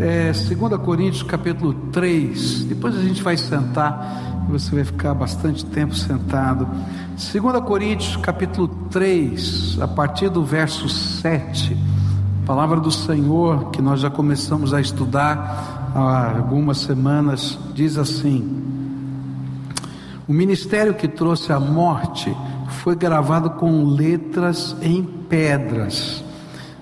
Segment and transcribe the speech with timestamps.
[0.00, 2.64] é, 2 Coríntios capítulo 3.
[2.64, 6.66] Depois a gente vai sentar você vai ficar bastante tempo sentado.
[7.16, 11.76] 2 Coríntios capítulo 3, a partir do verso 7.
[12.44, 18.62] palavra do Senhor que nós já começamos a estudar há algumas semanas diz assim:
[20.26, 22.34] O ministério que trouxe a morte
[22.82, 26.24] foi gravado com letras em pedras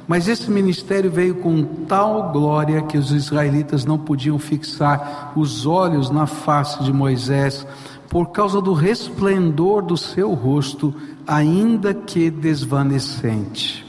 [0.09, 6.09] mas esse ministério veio com tal glória que os israelitas não podiam fixar os olhos
[6.09, 7.67] na face de Moisés
[8.09, 10.95] por causa do resplendor do seu rosto,
[11.27, 13.87] ainda que desvanecente.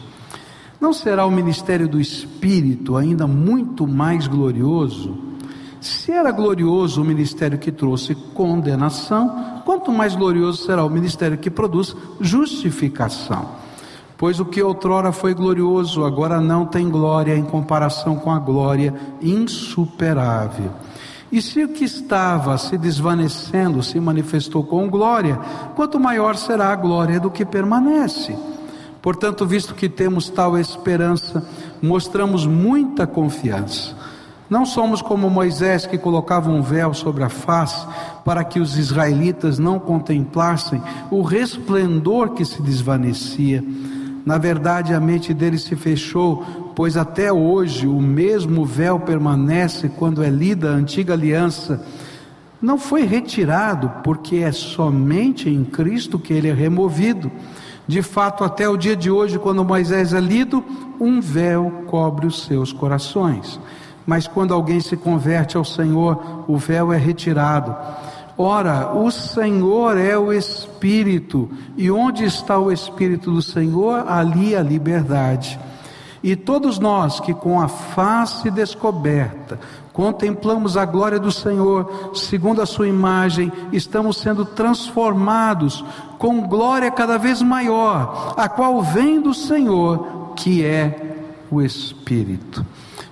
[0.79, 5.17] Não será o ministério do Espírito ainda muito mais glorioso?
[5.79, 11.49] Se era glorioso o ministério que trouxe condenação, quanto mais glorioso será o ministério que
[11.49, 13.68] produz justificação.
[14.19, 18.93] Pois o que outrora foi glorioso, agora não tem glória em comparação com a glória
[19.21, 20.71] insuperável.
[21.31, 25.39] E se o que estava se desvanecendo se manifestou com glória,
[25.73, 28.37] quanto maior será a glória do que permanece.
[29.01, 31.41] Portanto, visto que temos tal esperança,
[31.81, 33.95] mostramos muita confiança.
[34.49, 37.87] Não somos como Moisés que colocava um véu sobre a face
[38.25, 43.63] para que os israelitas não contemplassem o resplendor que se desvanecia
[44.25, 50.23] na verdade, a mente dele se fechou, pois até hoje o mesmo véu permanece quando
[50.23, 51.83] é lida a antiga aliança.
[52.61, 57.31] Não foi retirado, porque é somente em Cristo que ele é removido.
[57.87, 60.63] De fato, até o dia de hoje, quando Moisés é lido,
[60.99, 63.59] um véu cobre os seus corações.
[64.05, 67.75] Mas quando alguém se converte ao Senhor, o véu é retirado.
[68.41, 74.61] Ora, o Senhor é o Espírito, e onde está o Espírito do Senhor, ali a
[74.61, 75.59] liberdade.
[76.23, 79.59] E todos nós que com a face descoberta
[79.91, 85.83] contemplamos a glória do Senhor, segundo a Sua imagem, estamos sendo transformados
[86.17, 92.65] com glória cada vez maior, a qual vem do Senhor, que é o Espírito.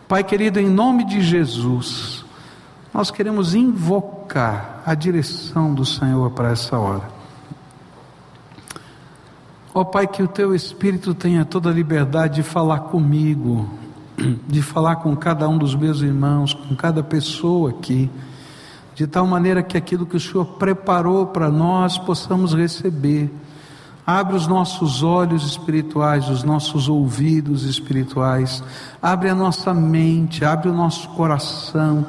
[0.07, 2.16] Pai querido, em nome de Jesus,
[2.97, 7.03] nós queremos invocar a direção do Senhor para essa hora.
[9.71, 13.69] Ó oh, Pai, que o Teu Espírito tenha toda a liberdade de falar comigo,
[14.47, 18.09] de falar com cada um dos meus irmãos, com cada pessoa aqui,
[18.95, 23.31] de tal maneira que aquilo que o Senhor preparou para nós possamos receber.
[24.07, 28.63] Abre os nossos olhos espirituais, os nossos ouvidos espirituais,
[28.99, 32.03] abre a nossa mente, abre o nosso coração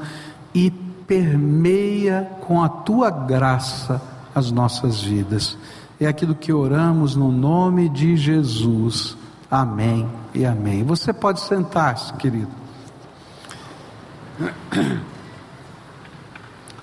[0.55, 4.01] e permeia com a tua graça
[4.35, 5.57] as nossas vidas.
[6.01, 9.17] É aquilo que oramos no nome de Jesus.
[9.51, 10.85] Amém e amém.
[10.85, 12.51] Você pode sentar-se, querido.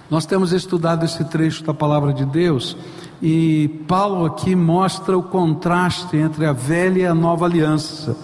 [0.09, 2.75] Nós temos estudado esse trecho da palavra de Deus
[3.21, 8.17] e Paulo aqui mostra o contraste entre a velha e a nova aliança.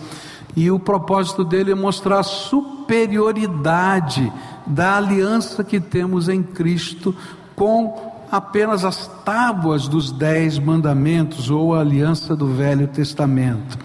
[0.56, 4.32] E o propósito dele é mostrar a superioridade
[4.66, 7.16] da aliança que temos em Cristo
[7.56, 13.78] com apenas as tábuas dos dez mandamentos ou a aliança do Velho Testamento.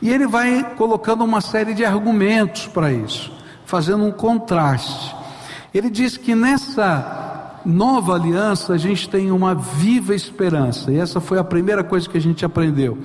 [0.00, 3.32] E ele vai colocando uma série de argumentos para isso,
[3.66, 5.14] fazendo um contraste.
[5.74, 11.38] Ele diz que nessa nova aliança a gente tem uma viva esperança, e essa foi
[11.38, 12.96] a primeira coisa que a gente aprendeu.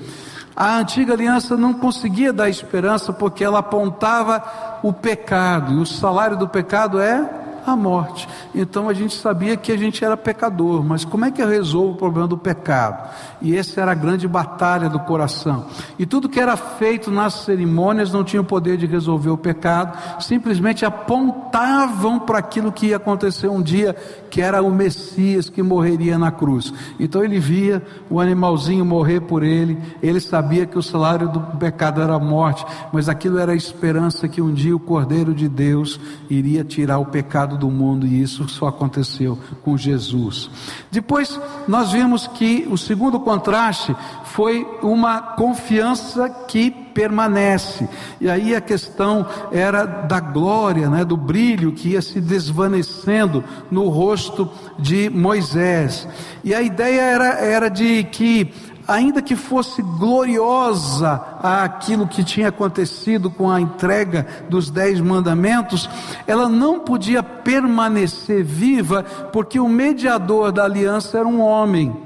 [0.56, 4.44] A antiga aliança não conseguia dar esperança porque ela apontava
[4.84, 8.28] o pecado, e o salário do pecado é a morte.
[8.54, 11.94] Então a gente sabia que a gente era pecador, mas como é que eu resolvo
[11.94, 13.10] o problema do pecado?
[13.42, 15.66] E essa era a grande batalha do coração.
[15.98, 19.98] E tudo que era feito nas cerimônias não tinha o poder de resolver o pecado,
[20.22, 23.96] simplesmente apontavam para aquilo que ia acontecer um dia,
[24.30, 26.74] que era o Messias que morreria na cruz.
[27.00, 32.02] Então ele via o animalzinho morrer por ele, ele sabia que o salário do pecado
[32.02, 36.00] era a morte, mas aquilo era a esperança que um dia o Cordeiro de Deus
[36.30, 40.50] iria tirar o pecado pecado do mundo e isso só aconteceu com Jesus.
[40.92, 43.96] Depois nós vimos que o segundo contraste
[44.26, 47.88] foi uma confiança que permanece.
[48.20, 53.90] E aí a questão era da glória, né, do brilho que ia se desvanecendo no
[53.90, 56.08] rosto de Moisés.
[56.44, 58.52] E a ideia era, era de que
[58.88, 65.90] ainda que fosse gloriosa aquilo que tinha acontecido com a entrega dos dez mandamentos,
[66.28, 72.03] ela não podia permanecer viva, porque o mediador da aliança era um homem.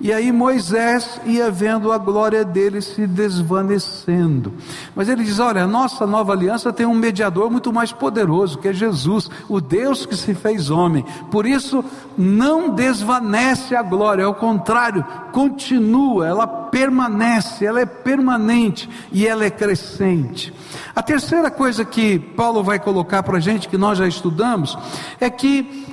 [0.00, 4.52] E aí Moisés ia vendo a glória dele se desvanecendo.
[4.94, 8.68] Mas ele diz: Olha, a nossa nova aliança tem um mediador muito mais poderoso, que
[8.68, 11.04] é Jesus, o Deus que se fez homem.
[11.32, 11.84] Por isso,
[12.16, 19.50] não desvanece a glória, ao contrário, continua, ela permanece, ela é permanente e ela é
[19.50, 20.54] crescente.
[20.94, 24.78] A terceira coisa que Paulo vai colocar para a gente, que nós já estudamos,
[25.20, 25.86] é que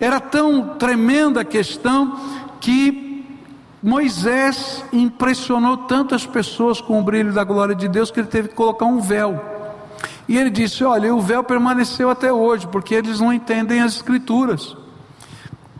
[0.00, 2.18] era tão tremenda a questão
[2.60, 3.11] que
[3.82, 8.54] Moisés impressionou tantas pessoas com o brilho da glória de Deus que ele teve que
[8.54, 9.40] colocar um véu.
[10.28, 14.76] E ele disse: Olha, o véu permaneceu até hoje, porque eles não entendem as Escrituras.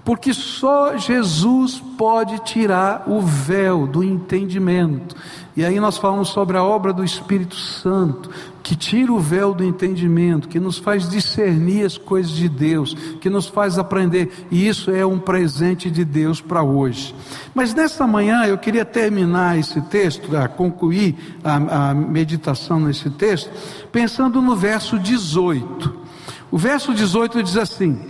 [0.05, 5.15] Porque só Jesus pode tirar o véu do entendimento.
[5.57, 8.29] E aí nós falamos sobre a obra do Espírito Santo,
[8.62, 13.29] que tira o véu do entendimento, que nos faz discernir as coisas de Deus, que
[13.29, 14.47] nos faz aprender.
[14.50, 17.14] E isso é um presente de Deus para hoje.
[17.55, 23.50] Mas nessa manhã eu queria terminar esse texto, concluir a, a meditação nesse texto,
[23.91, 26.03] pensando no verso 18.
[26.50, 28.00] O verso 18 diz assim: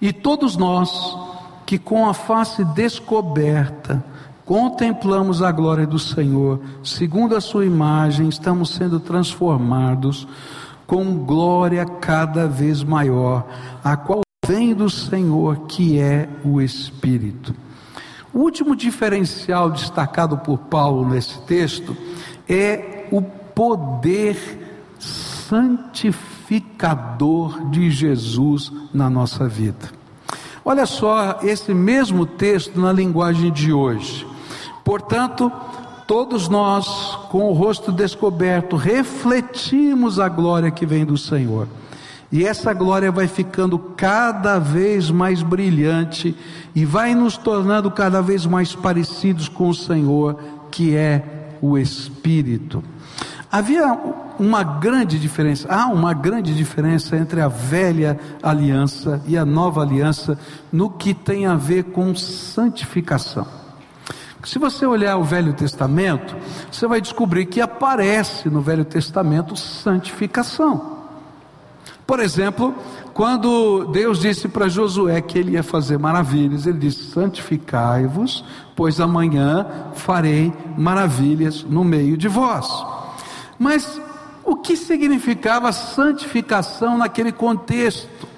[0.00, 0.90] E todos nós
[1.64, 4.04] que com a face descoberta,
[4.50, 10.26] contemplamos a glória do Senhor, segundo a Sua imagem, estamos sendo transformados
[10.88, 13.46] com glória cada vez maior,
[13.84, 17.54] a qual vem do Senhor, que é o Espírito.
[18.34, 21.96] O último diferencial destacado por Paulo nesse texto
[22.48, 24.36] é o poder
[24.98, 29.92] santificador de Jesus na nossa vida.
[30.64, 34.28] Olha só esse mesmo texto na linguagem de hoje.
[34.84, 35.50] Portanto,
[36.06, 41.68] todos nós, com o rosto descoberto, refletimos a glória que vem do Senhor.
[42.32, 46.36] E essa glória vai ficando cada vez mais brilhante
[46.74, 50.38] e vai nos tornando cada vez mais parecidos com o Senhor,
[50.70, 52.82] que é o Espírito.
[53.50, 53.98] Havia
[54.38, 60.38] uma grande diferença, há uma grande diferença entre a velha aliança e a nova aliança
[60.72, 63.59] no que tem a ver com santificação.
[64.44, 66.36] Se você olhar o Velho Testamento,
[66.70, 70.98] você vai descobrir que aparece no Velho Testamento santificação.
[72.06, 72.74] Por exemplo,
[73.14, 78.44] quando Deus disse para Josué que ele ia fazer maravilhas, ele disse: Santificai-vos,
[78.74, 82.66] pois amanhã farei maravilhas no meio de vós.
[83.58, 84.00] Mas
[84.42, 88.29] o que significava santificação naquele contexto?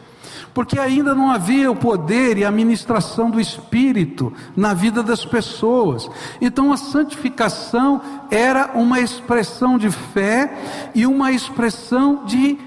[0.54, 6.10] Porque ainda não havia o poder e a ministração do Espírito na vida das pessoas.
[6.40, 8.00] Então a santificação
[8.30, 10.52] era uma expressão de fé
[10.94, 12.58] e uma expressão de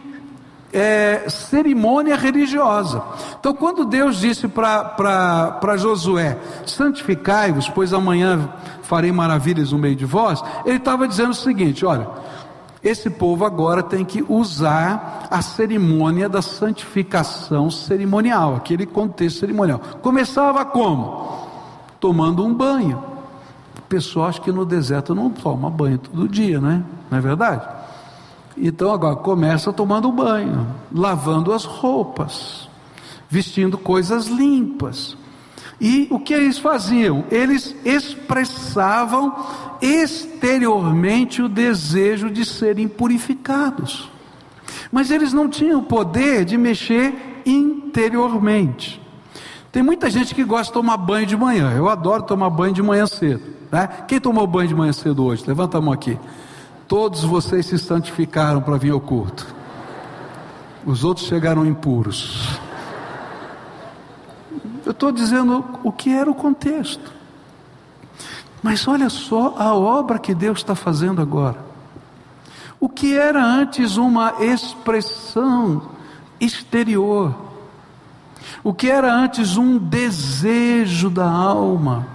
[0.76, 3.02] é, cerimônia religiosa.
[3.40, 8.50] Então, quando Deus disse para Josué: santificai-vos, pois amanhã
[8.84, 12.25] farei maravilhas no meio de vós, ele estava dizendo o seguinte: olha
[12.86, 19.80] esse povo agora tem que usar a cerimônia da santificação cerimonial, aquele contexto cerimonial.
[20.04, 21.48] Começava como?
[22.00, 23.04] Tomando um banho.
[23.90, 26.84] Pessoal acha que no deserto não toma banho todo dia, né?
[27.10, 27.68] Não é verdade?
[28.56, 32.70] Então agora começa tomando banho, lavando as roupas,
[33.28, 35.18] vestindo coisas limpas.
[35.80, 37.26] E o que eles faziam?
[37.30, 39.36] Eles expressavam
[39.82, 44.10] exteriormente o desejo de serem purificados,
[44.92, 49.02] mas eles não tinham o poder de mexer interiormente.
[49.72, 52.82] Tem muita gente que gosta de tomar banho de manhã, eu adoro tomar banho de
[52.82, 53.44] manhã cedo.
[53.70, 53.88] Né?
[54.08, 55.44] Quem tomou banho de manhã cedo hoje?
[55.46, 56.18] Levanta a mão aqui.
[56.88, 59.46] Todos vocês se santificaram para vir ao culto.
[60.86, 62.60] Os outros chegaram impuros.
[64.86, 67.12] Eu estou dizendo o que era o contexto.
[68.62, 71.58] Mas olha só a obra que Deus está fazendo agora.
[72.80, 75.90] O que era antes uma expressão
[76.40, 77.36] exterior,
[78.64, 82.08] o que era antes um desejo da alma,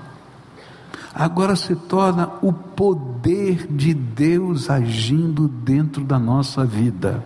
[1.15, 7.25] agora se torna o poder de Deus agindo dentro da nossa vida.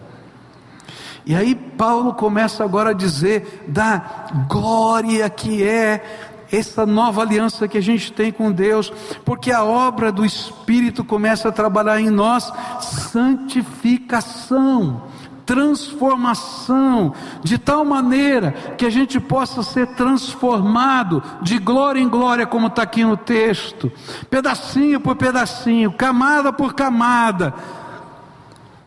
[1.26, 7.78] E aí Paulo começa agora a dizer da glória que é essa nova aliança que
[7.78, 8.93] a gente tem com Deus,
[9.25, 15.04] porque a obra do Espírito começa a trabalhar em nós santificação,
[15.47, 22.66] transformação, de tal maneira que a gente possa ser transformado de glória em glória, como
[22.66, 23.90] está aqui no texto,
[24.31, 27.54] pedacinho por pedacinho, camada por camada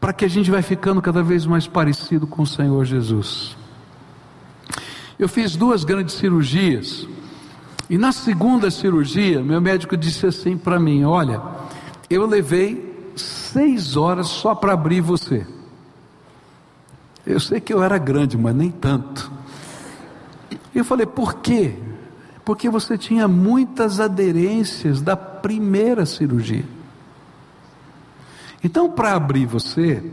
[0.08, 3.58] para que a gente vai ficando cada vez mais parecido com o Senhor Jesus.
[5.20, 7.06] Eu fiz duas grandes cirurgias
[7.90, 11.42] E na segunda cirurgia, meu médico disse assim para mim: Olha,
[12.10, 15.46] eu levei seis horas só para abrir você.
[17.26, 19.30] Eu sei que eu era grande, mas nem tanto.
[20.74, 21.76] Eu falei: Por quê?
[22.46, 26.77] Porque você tinha muitas aderências da primeira cirurgia.
[28.64, 30.04] Então, para abrir você,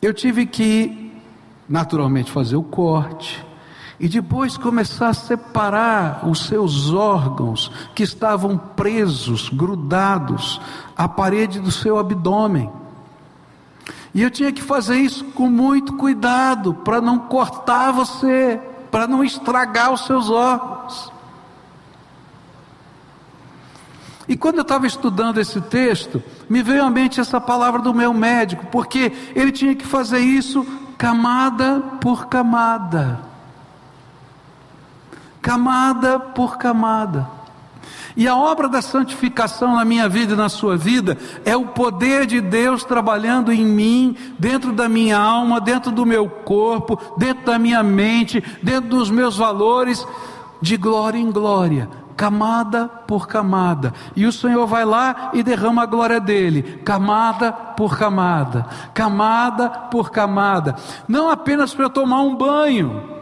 [0.00, 1.12] eu tive que,
[1.68, 3.44] naturalmente, fazer o corte,
[3.98, 10.60] e depois começar a separar os seus órgãos que estavam presos, grudados
[10.96, 12.70] à parede do seu abdômen.
[14.14, 19.24] E eu tinha que fazer isso com muito cuidado, para não cortar você, para não
[19.24, 21.12] estragar os seus órgãos.
[24.28, 28.12] E quando eu estava estudando esse texto, me veio à mente essa palavra do meu
[28.12, 30.66] médico, porque ele tinha que fazer isso
[30.98, 33.26] camada por camada
[35.46, 37.30] camada por camada.
[38.16, 42.26] E a obra da santificação na minha vida e na sua vida é o poder
[42.26, 47.60] de Deus trabalhando em mim, dentro da minha alma, dentro do meu corpo, dentro da
[47.60, 50.04] minha mente, dentro dos meus valores,
[50.60, 53.92] de glória em glória, camada por camada.
[54.14, 60.10] E o Senhor vai lá e derrama a glória dele, camada por camada, camada por
[60.10, 60.76] camada.
[61.06, 63.16] Não apenas para eu tomar um banho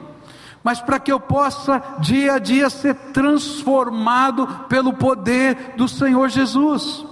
[0.65, 7.05] mas para que eu possa dia a dia ser transformado pelo poder do Senhor Jesus.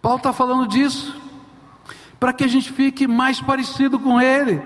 [0.00, 1.20] Paulo está falando disso,
[2.20, 4.62] para que a gente fique mais parecido com Ele.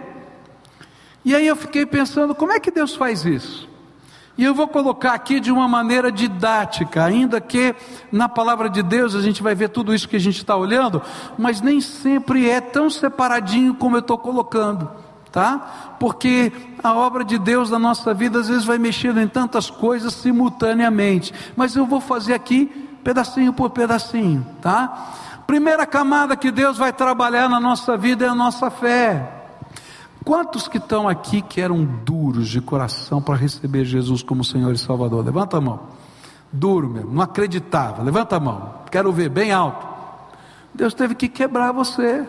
[1.25, 3.72] E aí eu fiquei pensando, como é que Deus faz isso?
[4.37, 7.75] E eu vou colocar aqui de uma maneira didática, ainda que
[8.11, 11.03] na palavra de Deus a gente vai ver tudo isso que a gente está olhando,
[11.37, 14.91] mas nem sempre é tão separadinho como eu estou colocando
[15.33, 15.97] tá?
[15.99, 16.53] Porque
[16.85, 21.33] a obra de Deus na nossa vida às vezes vai mexendo em tantas coisas simultaneamente,
[21.57, 22.67] mas eu vou fazer aqui
[23.03, 25.15] pedacinho por pedacinho, tá?
[25.47, 29.41] Primeira camada que Deus vai trabalhar na nossa vida é a nossa fé.
[30.25, 34.79] Quantos que estão aqui que eram duros de coração para receber Jesus como Senhor e
[34.79, 35.25] Salvador?
[35.25, 35.81] Levanta a mão.
[36.52, 38.02] Duro mesmo, não acreditava.
[38.02, 38.75] Levanta a mão.
[38.91, 39.87] Quero ver bem alto.
[40.75, 42.26] Deus teve que quebrar você,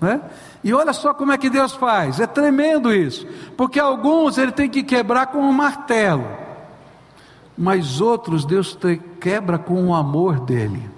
[0.00, 0.20] né?
[0.62, 4.68] E olha só como é que Deus faz, é tremendo isso, porque alguns ele tem
[4.68, 6.24] que quebrar com um martelo,
[7.58, 10.91] mas outros Deus te quebra com o amor dele.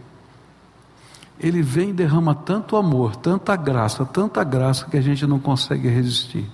[1.38, 5.88] Ele vem e derrama tanto amor, tanta graça, tanta graça que a gente não consegue
[5.88, 6.48] resistir,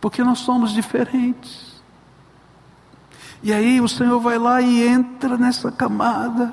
[0.00, 1.74] porque nós somos diferentes.
[3.42, 6.52] E aí o Senhor vai lá e entra nessa camada,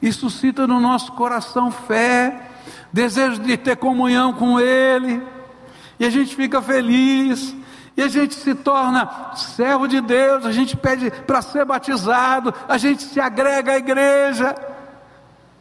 [0.00, 2.50] e suscita no nosso coração fé,
[2.92, 5.22] desejo de ter comunhão com Ele,
[5.98, 7.54] e a gente fica feliz,
[7.96, 12.76] e a gente se torna servo de Deus, a gente pede para ser batizado, a
[12.76, 14.54] gente se agrega à igreja,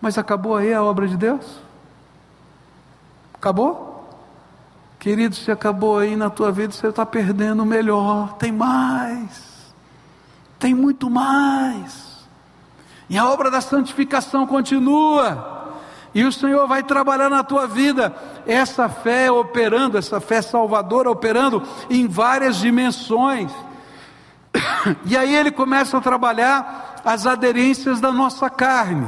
[0.01, 1.45] mas acabou aí a obra de Deus?
[3.33, 4.09] Acabou?
[4.99, 9.73] Querido, se acabou aí na tua vida, você está perdendo o melhor, tem mais,
[10.57, 12.05] tem muito mais,
[13.09, 15.53] e a obra da santificação continua.
[16.13, 18.15] E o Senhor vai trabalhar na tua vida
[18.47, 23.51] essa fé operando, essa fé salvadora operando em várias dimensões.
[25.05, 29.07] E aí ele começa a trabalhar as aderências da nossa carne.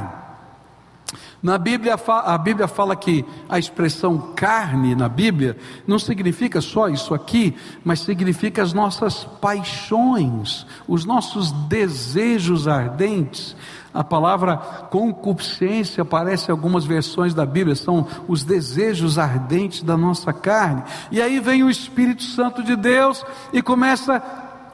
[1.40, 7.14] Na Bíblia, a Bíblia fala que a expressão carne na Bíblia não significa só isso
[7.14, 7.54] aqui,
[7.84, 13.54] mas significa as nossas paixões, os nossos desejos ardentes,
[13.94, 14.56] a palavra
[14.90, 20.82] concupiscência aparece em algumas versões da Bíblia, são os desejos ardentes da nossa carne.
[21.10, 24.22] E aí vem o Espírito Santo de Deus e começa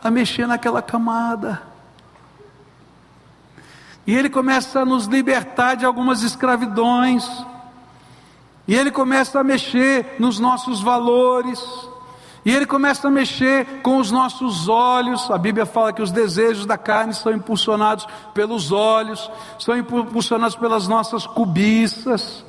[0.02, 1.73] a mexer naquela camada.
[4.06, 7.26] E ele começa a nos libertar de algumas escravidões.
[8.68, 11.62] E ele começa a mexer nos nossos valores.
[12.44, 15.30] E ele começa a mexer com os nossos olhos.
[15.30, 20.86] A Bíblia fala que os desejos da carne são impulsionados pelos olhos, são impulsionados pelas
[20.86, 22.44] nossas cobiças.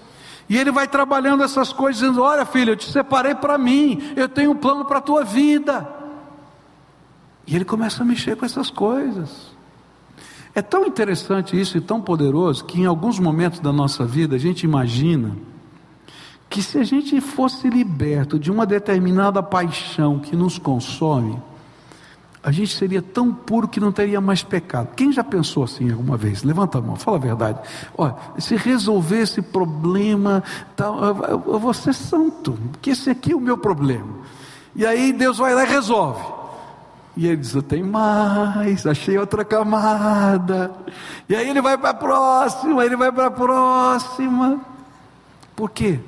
[0.49, 4.27] E ele vai trabalhando essas coisas, dizendo: Olha, filho, eu te separei para mim, eu
[4.27, 5.87] tenho um plano para a tua vida.
[7.47, 9.54] E ele começa a mexer com essas coisas.
[10.55, 14.39] É tão interessante isso e tão poderoso que em alguns momentos da nossa vida a
[14.39, 15.35] gente imagina
[16.49, 21.37] que se a gente fosse liberto de uma determinada paixão que nos consome,
[22.41, 24.95] a gente seria tão puro que não teria mais pecado.
[24.95, 26.43] Quem já pensou assim alguma vez?
[26.43, 27.59] Levanta a mão, fala a verdade.
[27.97, 30.41] Olha, se resolver esse problema,
[30.73, 31.03] tal,
[31.47, 34.07] eu vou ser santo, porque esse aqui é o meu problema.
[34.73, 36.34] E aí Deus vai lá e resolve.
[37.15, 40.71] E ele diz: Eu tenho mais, achei outra camada.
[41.29, 44.59] E aí ele vai para a próxima, ele vai para a próxima.
[45.55, 45.99] Por quê?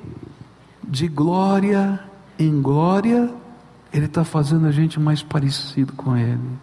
[0.82, 2.00] De glória
[2.38, 3.32] em glória,
[3.92, 6.58] ele está fazendo a gente mais parecido com ele.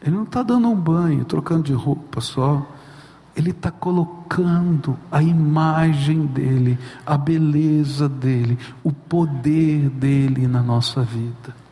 [0.00, 2.64] Ele não está dando um banho, trocando de roupa só.
[3.36, 11.63] Ele está colocando a imagem dele, a beleza dele, o poder dele na nossa vida.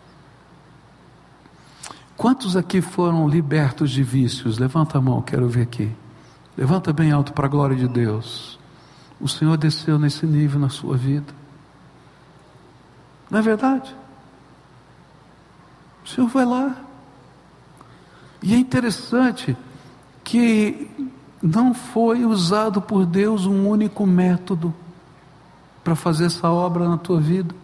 [2.17, 4.59] Quantos aqui foram libertos de vícios?
[4.59, 5.91] Levanta a mão, quero ver aqui.
[6.57, 8.59] Levanta bem alto para a glória de Deus.
[9.21, 11.33] O Senhor desceu nesse nível na sua vida.
[13.31, 13.95] Não é verdade?
[16.05, 16.77] O Senhor vai lá.
[18.43, 19.57] E é interessante
[20.23, 20.91] que
[21.43, 24.75] não foi usado por Deus um único método
[25.83, 27.55] para fazer essa obra na tua vida.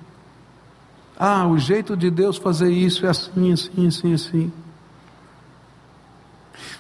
[1.19, 4.53] Ah, o jeito de Deus fazer isso é assim, assim, assim, assim.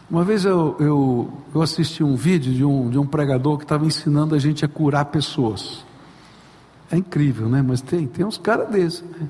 [0.09, 3.85] Uma vez eu, eu, eu assisti um vídeo de um, de um pregador que estava
[3.85, 5.85] ensinando a gente a curar pessoas.
[6.89, 7.63] É incrível, né?
[7.67, 9.03] Mas tem, tem uns caras desses.
[9.03, 9.29] Né?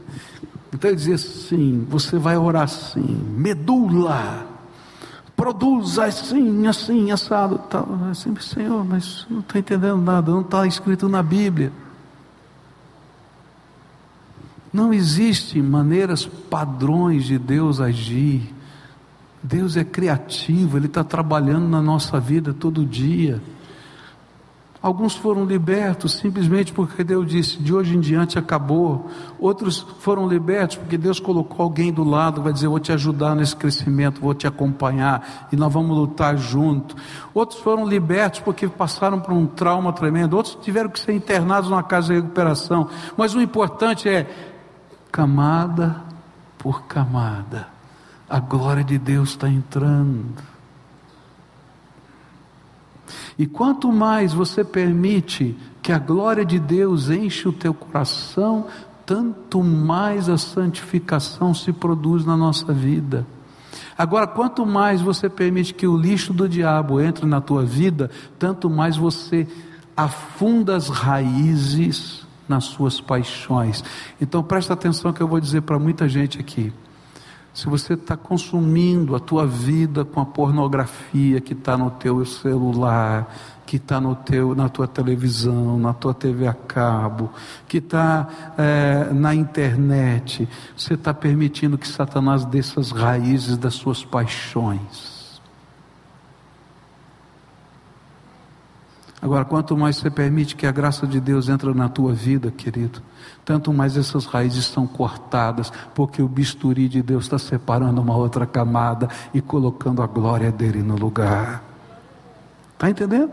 [0.73, 3.01] Então ele dizia assim: você vai orar assim,
[3.35, 4.47] medula,
[5.35, 7.59] produz assim, assim, assado.
[7.71, 7.89] Tal.
[8.11, 11.73] Assim, Senhor, mas não estou entendendo nada, não está escrito na Bíblia.
[14.73, 18.55] Não existem maneiras padrões de Deus agir.
[19.43, 23.41] Deus é criativo, Ele está trabalhando na nossa vida todo dia.
[24.81, 29.11] Alguns foram libertos simplesmente porque Deus disse: de hoje em diante acabou.
[29.37, 33.57] Outros foram libertos porque Deus colocou alguém do lado, vai dizer: vou te ajudar nesse
[33.57, 36.95] crescimento, vou te acompanhar e nós vamos lutar junto.
[37.35, 40.37] Outros foram libertos porque passaram por um trauma tremendo.
[40.37, 42.89] Outros tiveram que ser internados numa casa de recuperação.
[43.17, 44.48] Mas o importante é
[45.11, 46.03] camada
[46.59, 47.69] por camada.
[48.29, 50.43] A glória de Deus está entrando.
[53.39, 58.67] E quanto mais você permite que a glória de Deus enche o teu coração,
[59.07, 63.27] tanto mais a santificação se produz na nossa vida.
[63.97, 68.69] Agora, quanto mais você permite que o lixo do diabo entre na tua vida, tanto
[68.69, 69.49] mais você
[69.97, 73.85] afunda as raízes nas suas paixões.
[74.21, 76.73] Então presta atenção que eu vou dizer para muita gente aqui.
[77.53, 83.35] Se você está consumindo a tua vida com a pornografia que está no teu celular,
[83.67, 87.31] que está no teu, na tua televisão, na tua TV a cabo,
[87.67, 94.05] que está é, na internet, você está permitindo que Satanás desça as raízes das suas
[94.05, 95.18] paixões.
[99.21, 103.03] Agora, quanto mais você permite que a graça de Deus entre na tua vida, querido,
[103.45, 108.47] tanto mais essas raízes são cortadas, porque o bisturi de Deus está separando uma outra
[108.47, 111.65] camada e colocando a glória dele no lugar.
[112.75, 113.33] Está entendendo?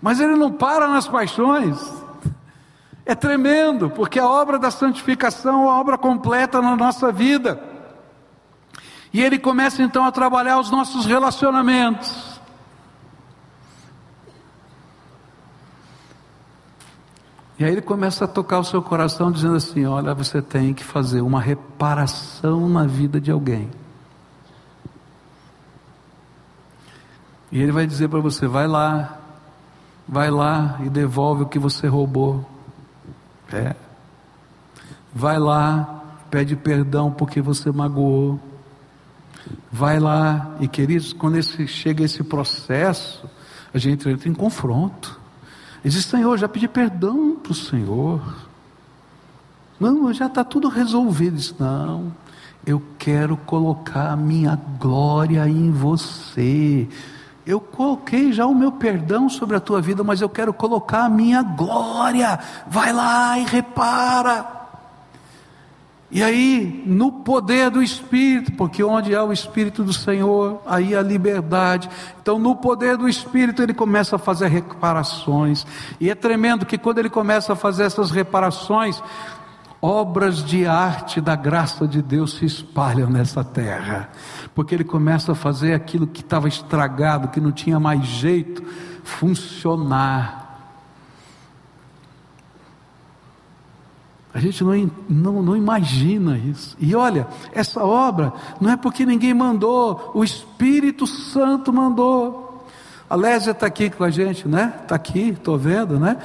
[0.00, 1.78] Mas ele não para nas paixões.
[3.04, 7.62] É tremendo, porque a obra da santificação é uma obra completa na nossa vida.
[9.12, 12.29] E ele começa então a trabalhar os nossos relacionamentos.
[17.60, 20.82] E aí ele começa a tocar o seu coração, dizendo assim: Olha, você tem que
[20.82, 23.68] fazer uma reparação na vida de alguém.
[27.52, 29.18] E ele vai dizer para você: vai lá,
[30.08, 32.48] vai lá e devolve o que você roubou.
[33.52, 33.76] É.
[35.14, 38.40] Vai lá, pede perdão porque você magoou.
[39.70, 43.28] Vai lá, e queridos, quando esse, chega esse processo,
[43.74, 45.19] a gente entra em confronto.
[45.84, 48.20] Ele diz: Senhor, já pedi perdão para o Senhor.
[49.78, 51.34] Não, já está tudo resolvido.
[51.34, 52.12] Ele diz: Não,
[52.66, 56.88] eu quero colocar a minha glória em você.
[57.46, 61.08] Eu coloquei já o meu perdão sobre a tua vida, mas eu quero colocar a
[61.08, 62.38] minha glória.
[62.68, 64.59] Vai lá e repara.
[66.12, 71.00] E aí, no poder do Espírito, porque onde há o Espírito do Senhor, aí há
[71.00, 71.88] liberdade.
[72.20, 75.64] Então, no poder do Espírito, ele começa a fazer reparações.
[76.00, 79.00] E é tremendo que quando ele começa a fazer essas reparações,
[79.80, 84.10] obras de arte da graça de Deus se espalham nessa terra.
[84.52, 88.64] Porque ele começa a fazer aquilo que estava estragado, que não tinha mais jeito,
[89.04, 90.49] funcionar.
[94.32, 96.76] A gente não, não, não imagina isso.
[96.78, 102.64] E olha, essa obra não é porque ninguém mandou, o Espírito Santo mandou.
[103.08, 104.78] A Lésia está aqui com a gente, né?
[104.82, 106.16] Está aqui, estou vendo, né?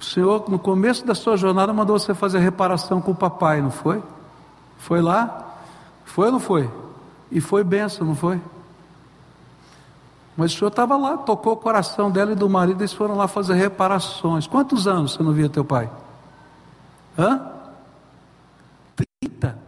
[0.00, 3.70] O Senhor, no começo da sua jornada, mandou você fazer reparação com o papai, não
[3.70, 4.02] foi?
[4.76, 5.54] Foi lá?
[6.04, 6.68] Foi ou não foi?
[7.30, 8.40] E foi benção, não foi?
[10.36, 13.26] Mas o senhor estava lá, tocou o coração dela e do marido, eles foram lá
[13.26, 14.46] fazer reparações.
[14.46, 15.90] Quantos anos você não via teu pai?
[17.18, 17.50] Hã?
[19.20, 19.58] 30.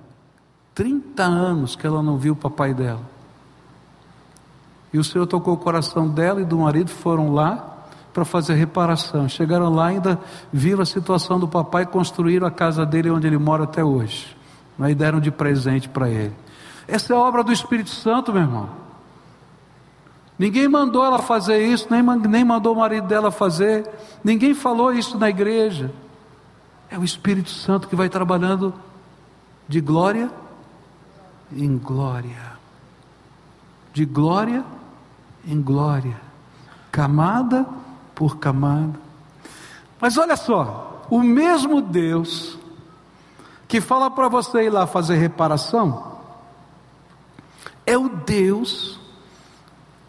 [0.74, 3.00] 30 anos que ela não viu o papai dela.
[4.92, 7.76] E o Senhor tocou o coração dela e do marido, foram lá
[8.12, 9.28] para fazer reparação.
[9.28, 10.18] Chegaram lá, ainda
[10.52, 14.36] viram a situação do papai, construíram a casa dele onde ele mora até hoje.
[14.78, 16.34] Aí deram de presente para ele.
[16.86, 18.70] Essa é a obra do Espírito Santo, meu irmão.
[20.38, 23.88] Ninguém mandou ela fazer isso, nem, nem mandou o marido dela fazer,
[24.22, 25.92] ninguém falou isso na igreja.
[26.90, 28.72] É o Espírito Santo que vai trabalhando
[29.68, 30.30] de glória
[31.52, 32.58] em glória,
[33.92, 34.64] de glória
[35.46, 36.20] em glória,
[36.90, 37.66] camada
[38.14, 38.98] por camada.
[40.00, 42.58] Mas olha só, o mesmo Deus
[43.68, 46.16] que fala para você ir lá fazer reparação,
[47.84, 48.98] é o Deus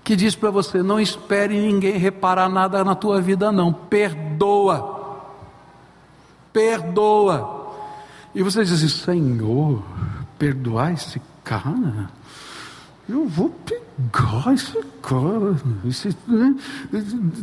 [0.04, 4.99] que diz para você: não espere ninguém reparar nada na tua vida, não, perdoa,
[6.54, 7.74] perdoa.
[8.34, 9.84] E você diz assim: Senhor,
[10.38, 12.10] perdoar esse cara?
[13.08, 15.56] Eu vou pegar esse cara.
[15.86, 16.56] Esse, né?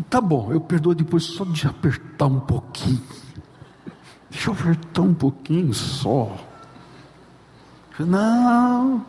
[0.08, 3.02] Tá bom, eu perdoo depois só de apertar um pouquinho.
[4.30, 6.36] Deixa eu apertar um pouquinho só.
[7.98, 9.04] Não,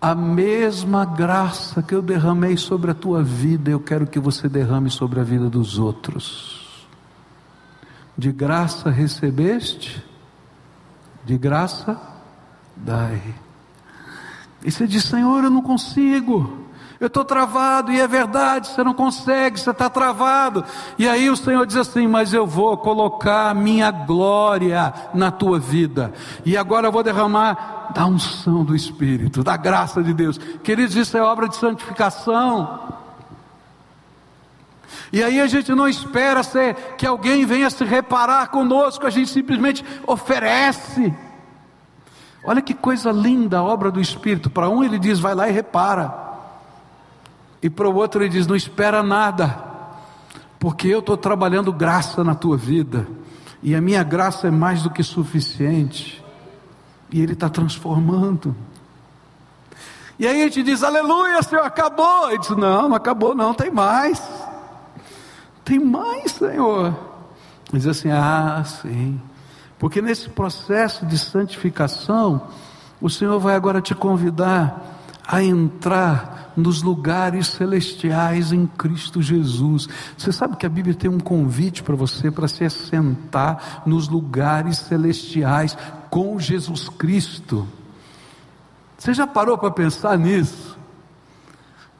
[0.00, 4.90] a mesma graça que eu derramei sobre a tua vida, eu quero que você derrame
[4.90, 6.57] sobre a vida dos outros.
[8.18, 10.04] De graça recebeste,
[11.24, 11.96] de graça
[12.76, 13.22] dai.
[14.64, 16.66] E você diz, Senhor, eu não consigo.
[17.00, 20.64] Eu estou travado, e é verdade, você não consegue, você está travado.
[20.98, 25.60] E aí o Senhor diz assim: Mas eu vou colocar a minha glória na tua
[25.60, 26.12] vida,
[26.44, 30.38] e agora eu vou derramar da unção do Espírito, da graça de Deus.
[30.64, 32.97] Queridos, isso é obra de santificação.
[35.12, 39.30] E aí a gente não espera ser, que alguém venha se reparar conosco, a gente
[39.30, 41.14] simplesmente oferece.
[42.44, 44.50] Olha que coisa linda a obra do Espírito.
[44.50, 46.28] Para um ele diz, vai lá e repara.
[47.62, 49.58] E para o outro ele diz: Não espera nada,
[50.58, 53.06] porque eu estou trabalhando graça na tua vida,
[53.62, 56.24] e a minha graça é mais do que suficiente,
[57.10, 58.54] e Ele está transformando.
[60.18, 62.30] E aí a gente diz: Aleluia, Senhor, acabou.
[62.30, 64.22] Ele diz: Não, não acabou, não, tem mais.
[65.68, 66.98] Tem mais, Senhor.
[67.70, 69.20] Diz assim: Ah, sim.
[69.78, 72.48] Porque nesse processo de santificação,
[73.02, 79.86] o Senhor vai agora te convidar a entrar nos lugares celestiais em Cristo Jesus.
[80.16, 84.78] Você sabe que a Bíblia tem um convite para você para se assentar nos lugares
[84.78, 85.76] celestiais
[86.08, 87.68] com Jesus Cristo.
[88.96, 90.77] Você já parou para pensar nisso?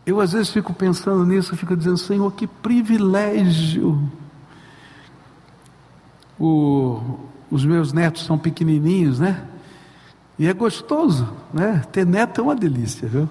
[0.09, 4.11] Eu às vezes fico pensando nisso, fico dizendo, Senhor, que privilégio.
[6.40, 7.18] O,
[7.51, 9.47] os meus netos são pequenininhos, né?
[10.38, 11.85] E é gostoso, né?
[11.92, 13.29] Ter neto é uma delícia, viu?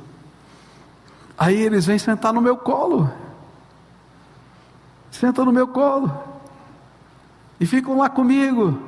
[1.36, 3.12] Aí eles vêm sentar no meu colo.
[5.10, 6.16] Sentam no meu colo.
[7.60, 8.80] E ficam lá comigo.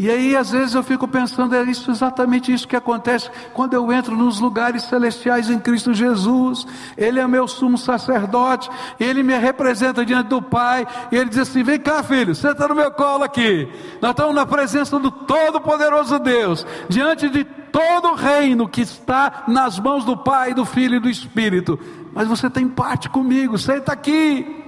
[0.00, 3.92] E aí, às vezes, eu fico pensando, é isso exatamente isso que acontece quando eu
[3.92, 6.66] entro nos lugares celestiais em Cristo Jesus.
[6.96, 11.62] Ele é meu sumo sacerdote, ele me representa diante do Pai, e ele diz assim:
[11.62, 13.68] vem cá, filho, senta no meu colo aqui.
[14.00, 19.78] Nós estamos na presença do Todo-Poderoso Deus, diante de todo o reino que está nas
[19.78, 21.78] mãos do Pai, do Filho e do Espírito.
[22.14, 24.64] Mas você tem parte comigo, senta aqui.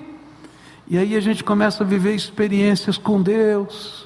[0.87, 4.02] E aí a gente começa a viver experiências com Deus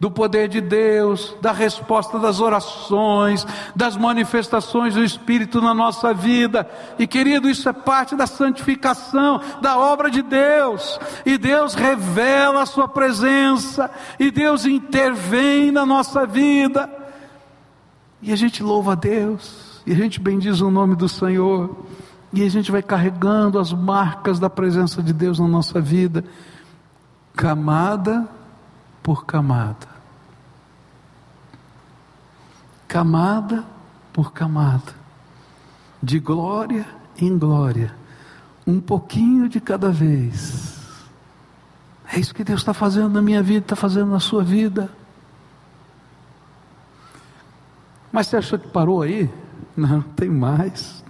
[0.00, 6.68] do poder de Deus, da resposta das orações, das manifestações do Espírito na nossa vida.
[6.98, 11.00] E querido, isso é parte da santificação, da obra de Deus.
[11.26, 16.88] E Deus revela a Sua presença, e Deus intervém na nossa vida.
[18.22, 21.86] E a gente louva a Deus, e a gente bendiz o nome do Senhor,
[22.32, 26.24] e a gente vai carregando as marcas da presença de Deus na nossa vida,
[27.34, 28.37] camada
[29.08, 29.88] por camada.
[32.86, 33.64] Camada
[34.12, 34.92] por camada.
[36.02, 37.96] De glória em glória.
[38.66, 41.08] Um pouquinho de cada vez.
[42.12, 44.90] É isso que Deus está fazendo na minha vida, está fazendo na sua vida.
[48.12, 49.30] Mas você achou que parou aí?
[49.74, 51.02] Não, tem mais.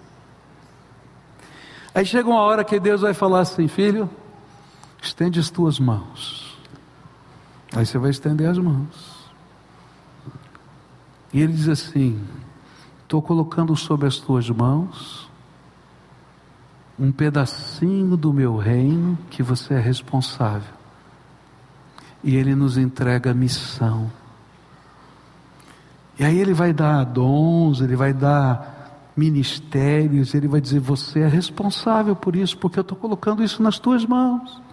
[1.92, 4.08] Aí chega uma hora que Deus vai falar assim: Filho,
[5.02, 6.47] estende as tuas mãos.
[7.78, 9.30] Aí você vai estender as mãos.
[11.32, 12.20] E ele diz assim:
[13.02, 15.30] Estou colocando sobre as tuas mãos
[16.98, 20.74] um pedacinho do meu reino que você é responsável.
[22.24, 24.10] E ele nos entrega a missão.
[26.18, 31.28] E aí ele vai dar dons, ele vai dar ministérios, ele vai dizer: Você é
[31.28, 34.66] responsável por isso, porque eu estou colocando isso nas tuas mãos.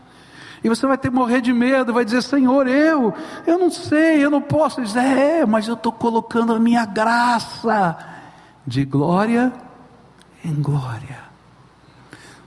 [0.65, 3.13] E você vai ter que morrer de medo, vai dizer: Senhor, eu,
[3.45, 4.79] eu não sei, eu não posso.
[4.79, 7.95] Ele diz: É, mas eu estou colocando a minha graça
[8.65, 9.53] de glória
[10.43, 11.19] em glória.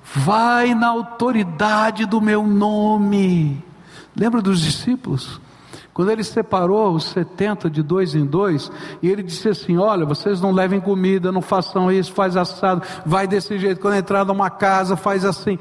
[0.02, 3.64] Vai na autoridade do meu nome.
[4.16, 5.40] Lembra dos discípulos?
[5.94, 10.40] Quando ele separou os 70 de dois em dois, e ele disse assim: Olha, vocês
[10.40, 13.80] não levem comida, não façam isso, faz assado, vai desse jeito.
[13.80, 15.56] Quando entrar numa casa, faz assim.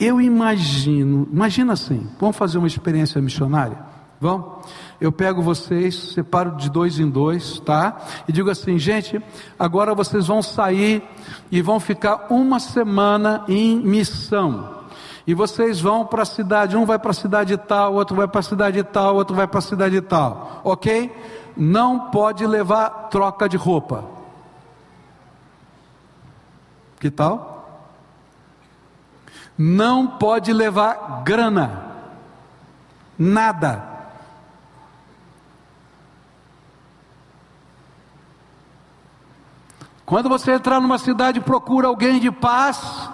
[0.00, 3.78] Eu imagino, imagina assim, vamos fazer uma experiência missionária?
[4.18, 4.66] Vamos?
[5.00, 8.00] Eu pego vocês, separo de dois em dois, tá?
[8.26, 9.22] E digo assim, gente,
[9.58, 11.02] agora vocês vão sair
[11.50, 14.80] e vão ficar uma semana em missão
[15.26, 18.40] e vocês vão para a cidade, um vai para a cidade tal, outro vai para
[18.40, 21.14] a cidade tal, outro vai para a cidade tal, ok?
[21.56, 24.04] Não pode levar troca de roupa.
[26.98, 27.59] Que tal?
[29.62, 31.84] Não pode levar grana,
[33.18, 33.84] nada.
[40.06, 43.10] Quando você entrar numa cidade, procura alguém de paz,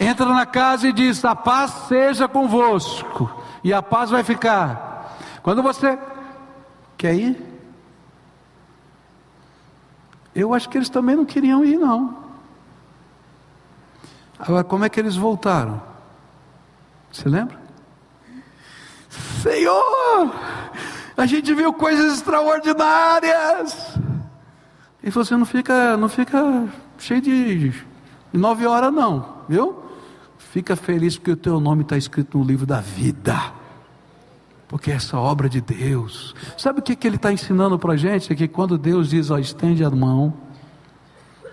[0.00, 3.30] entra na casa e diz: A paz seja convosco,
[3.62, 5.18] e a paz vai ficar.
[5.42, 5.98] Quando você
[6.96, 7.60] quer ir,
[10.34, 12.25] eu acho que eles também não queriam ir, não.
[14.38, 15.80] Agora, como é que eles voltaram?
[17.10, 17.58] Você lembra?
[19.42, 20.32] Senhor,
[21.16, 23.98] a gente viu coisas extraordinárias.
[25.02, 26.68] E você não fica, não fica
[26.98, 27.72] cheio de
[28.32, 29.82] nove horas, não, viu?
[30.38, 33.36] Fica feliz porque o teu nome está escrito no livro da vida.
[34.68, 36.34] Porque essa obra de Deus.
[36.58, 38.32] Sabe o que, que ele está ensinando para a gente?
[38.32, 40.34] É que quando Deus diz, ó, estende a mão,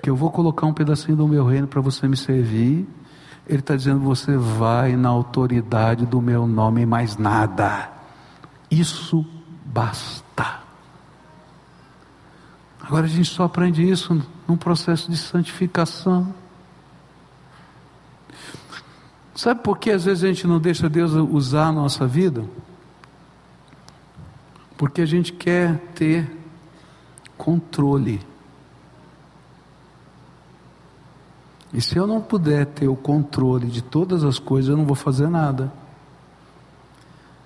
[0.03, 2.85] que eu vou colocar um pedacinho do meu reino para você me servir.
[3.47, 7.89] Ele está dizendo, você vai na autoridade do meu nome e mais nada.
[8.69, 9.25] Isso
[9.63, 10.59] basta.
[12.81, 16.35] Agora a gente só aprende isso num processo de santificação.
[19.33, 22.43] Sabe por que às vezes a gente não deixa Deus usar a nossa vida?
[24.77, 26.29] Porque a gente quer ter
[27.37, 28.32] controle.
[31.73, 34.95] E se eu não puder ter o controle de todas as coisas, eu não vou
[34.95, 35.73] fazer nada.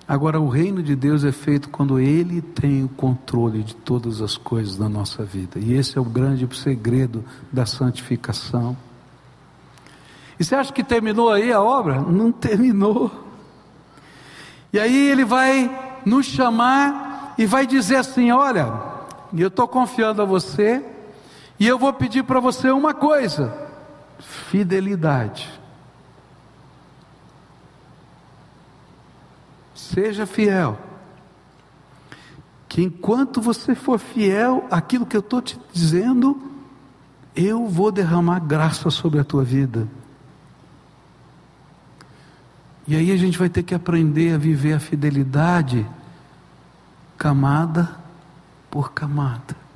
[0.06, 4.36] Agora, o reino de Deus é feito quando Ele tem o controle de todas as
[4.36, 5.58] coisas da nossa vida.
[5.58, 8.76] E esse é o grande segredo da santificação.
[10.38, 12.00] E você acha que terminou aí a obra?
[12.00, 13.10] Não terminou.
[14.72, 18.72] E aí ele vai nos chamar e vai dizer assim: Olha,
[19.36, 20.84] eu estou confiando a você,
[21.58, 23.67] e eu vou pedir para você uma coisa:
[24.18, 25.48] fidelidade.
[29.74, 30.78] Seja fiel.
[32.68, 36.40] Que enquanto você for fiel àquilo que eu estou te dizendo,
[37.34, 39.88] eu vou derramar graça sobre a tua vida.
[42.86, 45.86] E aí a gente vai ter que aprender a viver a fidelidade
[47.16, 47.96] camada
[48.70, 49.67] por camada.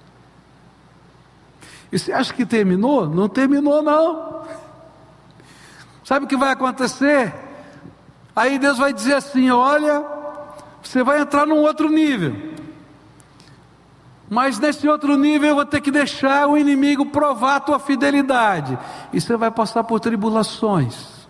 [1.93, 3.07] E você acha que terminou?
[3.07, 4.43] Não terminou, não.
[6.03, 7.35] Sabe o que vai acontecer?
[8.35, 10.03] Aí Deus vai dizer assim: olha,
[10.83, 12.51] você vai entrar num outro nível.
[14.31, 18.79] Mas nesse outro nível eu vou ter que deixar o inimigo provar a tua fidelidade.
[19.13, 21.29] E você vai passar por tribulações.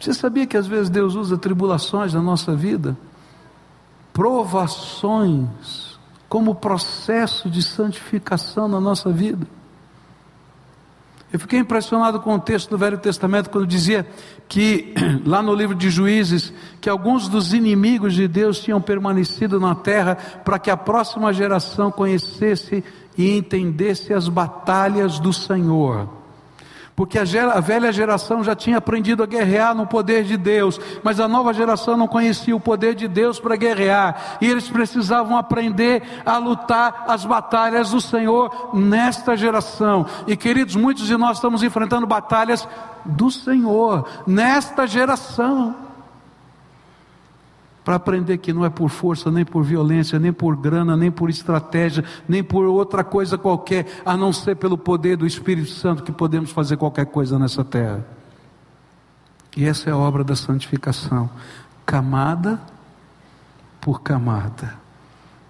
[0.00, 2.96] Você sabia que às vezes Deus usa tribulações na nossa vida?
[4.14, 5.93] Provações
[6.28, 9.46] como processo de santificação na nossa vida.
[11.32, 14.06] Eu fiquei impressionado com o texto do Velho Testamento quando dizia
[14.48, 14.94] que,
[15.26, 20.14] lá no livro de Juízes, que alguns dos inimigos de Deus tinham permanecido na terra
[20.14, 22.84] para que a próxima geração conhecesse
[23.18, 26.23] e entendesse as batalhas do Senhor
[26.96, 30.80] porque a, gera, a, velha geração já tinha aprendido a guerrear no poder de Deus,
[31.02, 35.36] mas a nova geração não conhecia o poder de Deus para guerrear, e eles precisavam
[35.36, 40.06] aprender a lutar as batalhas do Senhor nesta geração.
[40.26, 42.68] E queridos, muitos de nós estamos enfrentando batalhas
[43.04, 45.83] do Senhor nesta geração.
[47.84, 51.28] Para aprender que não é por força, nem por violência, nem por grana, nem por
[51.28, 56.10] estratégia, nem por outra coisa qualquer, a não ser pelo poder do Espírito Santo que
[56.10, 58.04] podemos fazer qualquer coisa nessa terra.
[59.54, 61.28] E essa é a obra da santificação,
[61.84, 62.58] camada
[63.80, 64.74] por camada,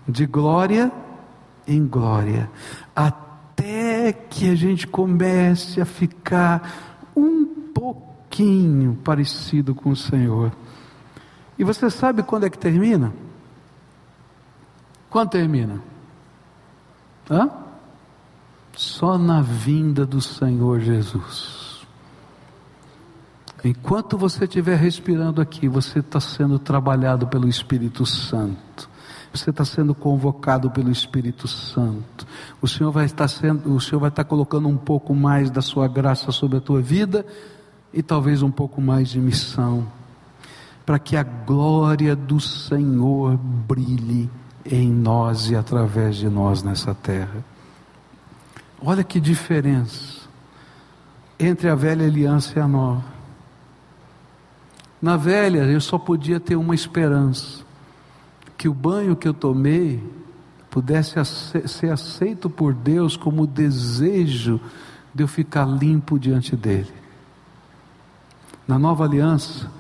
[0.06, 0.90] de glória
[1.66, 2.50] em glória,
[2.94, 10.52] até que a gente comece a ficar um pouquinho parecido com o Senhor.
[11.58, 13.12] E você sabe quando é que termina?
[15.08, 15.80] Quando termina?
[17.30, 17.48] Hã?
[18.76, 21.86] Só na vinda do Senhor Jesus.
[23.64, 28.90] Enquanto você estiver respirando aqui, você está sendo trabalhado pelo Espírito Santo.
[29.32, 32.26] Você está sendo convocado pelo Espírito Santo.
[32.60, 35.88] O Senhor vai estar sendo, o Senhor vai estar colocando um pouco mais da sua
[35.88, 37.24] graça sobre a tua vida
[37.92, 39.86] e talvez um pouco mais de missão
[40.84, 44.30] para que a glória do Senhor brilhe
[44.64, 47.44] em nós e através de nós nessa terra.
[48.80, 50.24] Olha que diferença
[51.38, 53.04] entre a velha aliança e a nova.
[55.00, 57.64] Na velha eu só podia ter uma esperança:
[58.56, 60.02] que o banho que eu tomei
[60.70, 61.14] pudesse
[61.66, 64.60] ser aceito por Deus como o desejo
[65.14, 66.92] de eu ficar limpo diante dEle.
[68.66, 69.70] Na nova aliança,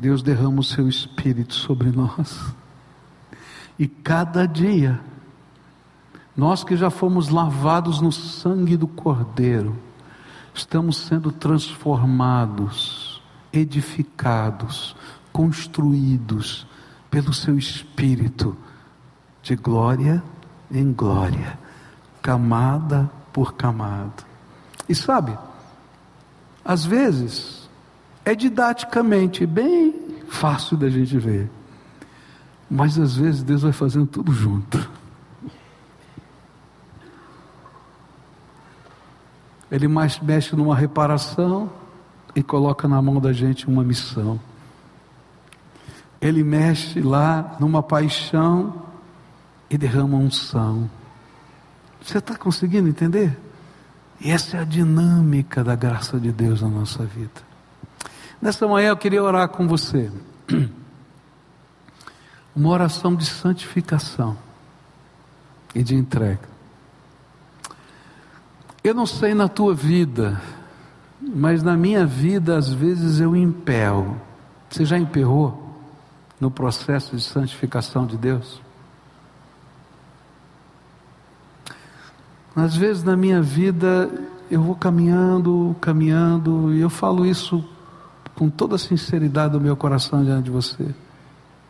[0.00, 2.54] Deus derrama o seu espírito sobre nós.
[3.78, 4.98] E cada dia,
[6.34, 9.76] nós que já fomos lavados no sangue do Cordeiro,
[10.54, 14.96] estamos sendo transformados, edificados,
[15.30, 16.66] construídos
[17.10, 18.56] pelo seu espírito,
[19.42, 20.22] de glória
[20.70, 21.58] em glória,
[22.22, 24.24] camada por camada.
[24.88, 25.36] E sabe,
[26.64, 27.68] às vezes,
[28.24, 31.50] é didaticamente bem fácil da gente ver.
[32.70, 34.88] Mas às vezes Deus vai fazendo tudo junto.
[39.70, 41.70] Ele mais mexe numa reparação
[42.34, 44.38] e coloca na mão da gente uma missão.
[46.20, 48.82] Ele mexe lá numa paixão
[49.68, 50.90] e derrama unção.
[52.02, 53.36] Você está conseguindo entender?
[54.20, 57.49] E essa é a dinâmica da graça de Deus na nossa vida.
[58.40, 60.10] Nessa manhã eu queria orar com você.
[62.56, 64.36] Uma oração de santificação
[65.74, 66.48] e de entrega.
[68.82, 70.40] Eu não sei na tua vida,
[71.20, 74.18] mas na minha vida às vezes eu emperro.
[74.70, 75.76] Você já emperrou
[76.40, 78.62] no processo de santificação de Deus?
[82.56, 84.10] Às vezes na minha vida
[84.50, 87.62] eu vou caminhando, caminhando, e eu falo isso
[88.40, 90.94] com toda a sinceridade do meu coração diante de você,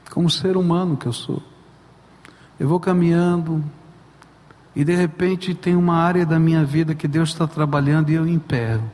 [0.09, 1.43] como ser humano que eu sou.
[2.61, 3.65] Eu vou caminhando
[4.77, 8.25] e de repente tem uma área da minha vida que Deus está trabalhando e eu
[8.25, 8.85] impero.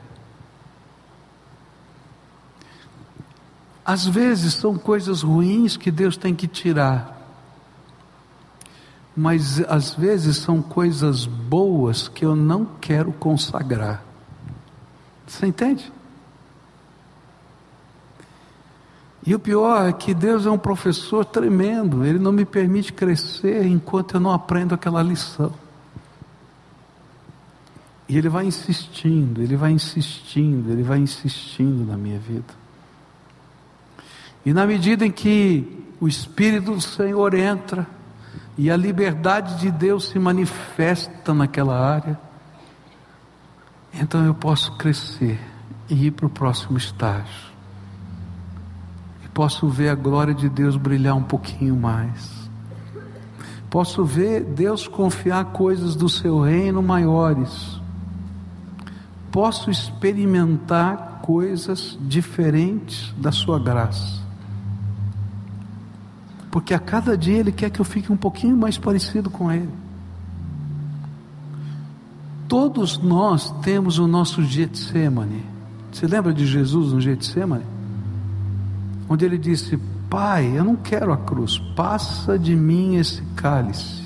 [3.84, 7.28] Às vezes são coisas ruins que Deus tem que tirar,
[9.14, 14.02] mas às vezes são coisas boas que eu não quero consagrar.
[15.26, 15.92] Você entende?
[19.26, 23.66] E o pior é que Deus é um professor tremendo, Ele não me permite crescer
[23.66, 25.52] enquanto eu não aprendo aquela lição.
[28.08, 32.54] E Ele vai insistindo, Ele vai insistindo, Ele vai insistindo na minha vida.
[34.44, 37.84] E na medida em que o Espírito do Senhor entra,
[38.56, 42.18] e a liberdade de Deus se manifesta naquela área,
[43.92, 45.40] então eu posso crescer
[45.90, 47.55] e ir para o próximo estágio
[49.36, 52.48] posso ver a glória de Deus brilhar um pouquinho mais.
[53.68, 57.78] Posso ver Deus confiar coisas do seu reino maiores.
[59.30, 64.24] Posso experimentar coisas diferentes da sua graça.
[66.50, 69.68] Porque a cada dia Ele quer que eu fique um pouquinho mais parecido com Ele.
[72.48, 75.44] Todos nós temos o nosso Getsemane.
[75.92, 77.75] Você lembra de Jesus no Getsemane?
[79.08, 79.78] Onde ele disse:
[80.08, 84.04] Pai, eu não quero a cruz, passa de mim esse cálice.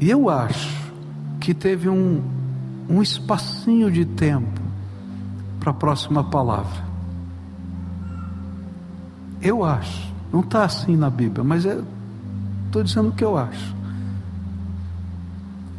[0.00, 0.92] E eu acho
[1.40, 2.22] que teve um,
[2.88, 4.60] um espacinho de tempo
[5.58, 6.84] para a próxima palavra.
[9.40, 13.74] Eu acho, não está assim na Bíblia, mas estou dizendo o que eu acho.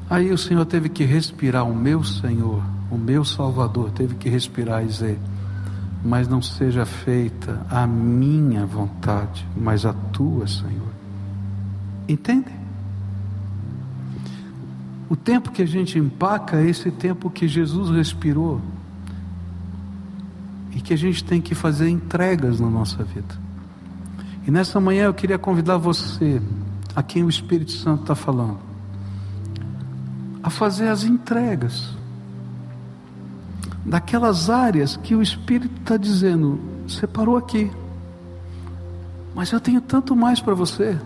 [0.10, 4.84] Aí o Senhor teve que respirar, o meu Senhor, o meu Salvador, teve que respirar
[4.84, 5.20] e dizer:
[6.08, 10.94] mas não seja feita a minha vontade, mas a tua, Senhor.
[12.08, 12.50] Entende?
[15.10, 18.62] O tempo que a gente empaca é esse tempo que Jesus respirou
[20.74, 23.36] e que a gente tem que fazer entregas na nossa vida.
[24.48, 26.42] E nessa manhã eu queria convidar você,
[26.96, 28.60] a quem o Espírito Santo está falando,
[30.42, 31.98] a fazer as entregas
[33.88, 37.72] daquelas áreas que o Espírito está dizendo, você parou aqui,
[39.34, 41.00] mas eu tenho tanto mais para você.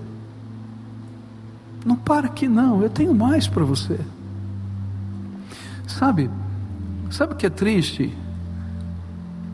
[1.86, 4.00] Não para aqui não, eu tenho mais para você.
[5.88, 6.30] Sabe,
[7.12, 8.12] sabe o que é triste?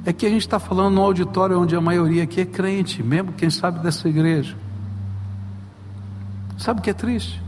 [0.05, 3.33] É que a gente está falando no auditório onde a maioria aqui é crente, mesmo
[3.33, 4.55] quem sabe dessa igreja.
[6.57, 7.41] Sabe o que é triste?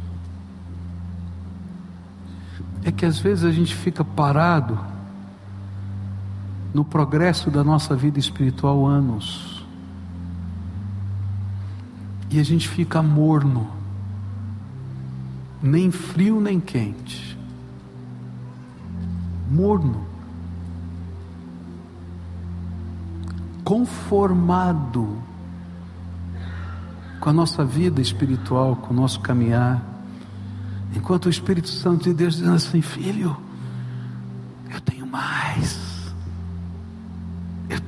[2.84, 4.89] É que às vezes a gente fica parado
[6.74, 9.66] no progresso da nossa vida espiritual anos.
[12.30, 13.68] E a gente fica morno,
[15.62, 17.38] nem frio nem quente,
[19.50, 20.06] morno,
[23.64, 25.18] conformado
[27.20, 29.84] com a nossa vida espiritual, com o nosso caminhar,
[30.96, 33.36] enquanto o Espírito Santo de Deus dizendo assim: Filho,
[34.72, 35.89] eu tenho mais.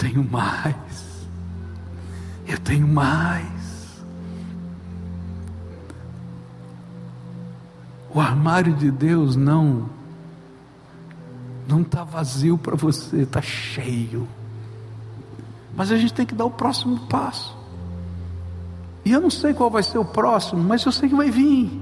[0.01, 1.27] Tenho mais.
[2.47, 4.01] Eu tenho mais.
[8.09, 9.87] O armário de Deus não
[11.67, 14.27] não está vazio para você, está cheio.
[15.75, 17.55] Mas a gente tem que dar o próximo passo.
[19.05, 21.79] E eu não sei qual vai ser o próximo, mas eu sei que vai vir.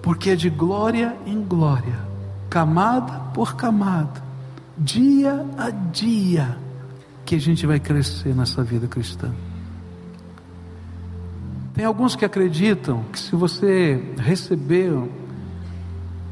[0.00, 2.00] Porque é de glória em glória,
[2.48, 4.24] camada por camada,
[4.78, 6.61] dia a dia
[7.32, 9.32] que a gente vai crescer nessa vida cristã.
[11.72, 15.08] Tem alguns que acreditam que se você receber o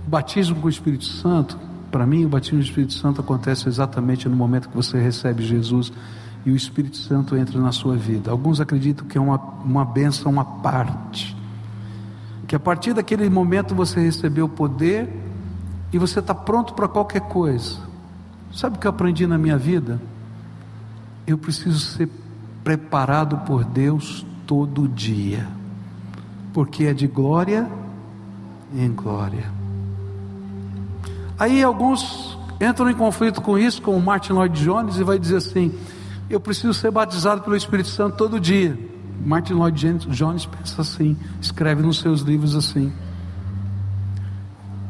[0.07, 1.59] batismo com o Espírito Santo,
[1.90, 5.90] para mim o batismo do Espírito Santo acontece exatamente no momento que você recebe Jesus
[6.44, 8.30] e o Espírito Santo entra na sua vida.
[8.30, 11.34] Alguns acreditam que é uma, uma benção, uma parte.
[12.46, 15.09] Que a partir daquele momento você recebeu o poder
[15.94, 17.78] e você está pronto para qualquer coisa.
[18.53, 19.98] Sabe o que eu aprendi na minha vida?
[21.31, 22.09] Eu preciso ser
[22.62, 25.47] preparado por Deus todo dia,
[26.53, 27.70] porque é de glória
[28.74, 29.51] em glória.
[31.39, 35.37] Aí alguns entram em conflito com isso, com o Martin Lloyd Jones, e vai dizer
[35.37, 35.72] assim:
[36.28, 38.78] eu preciso ser batizado pelo Espírito Santo todo dia.
[39.24, 42.93] Martin Lloyd Jones pensa assim, escreve nos seus livros assim.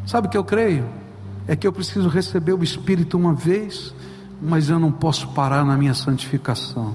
[0.07, 0.85] Sabe o que eu creio?
[1.47, 3.95] É que eu preciso receber o Espírito uma vez
[4.41, 6.95] mas eu não posso parar na minha santificação.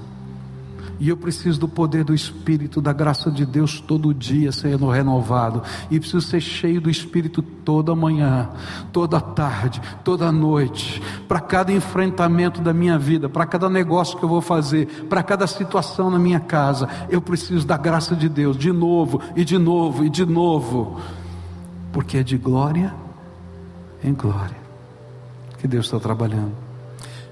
[0.98, 5.62] E eu preciso do poder do Espírito, da graça de Deus todo dia sendo renovado.
[5.90, 8.48] E preciso ser cheio do Espírito toda manhã,
[8.92, 11.02] toda tarde, toda noite.
[11.28, 15.46] Para cada enfrentamento da minha vida, para cada negócio que eu vou fazer, para cada
[15.46, 16.88] situação na minha casa.
[17.10, 20.98] Eu preciso da graça de Deus, de novo, e de novo, e de novo.
[21.92, 22.94] Porque é de glória
[24.02, 24.56] em glória
[25.58, 26.65] que Deus está trabalhando.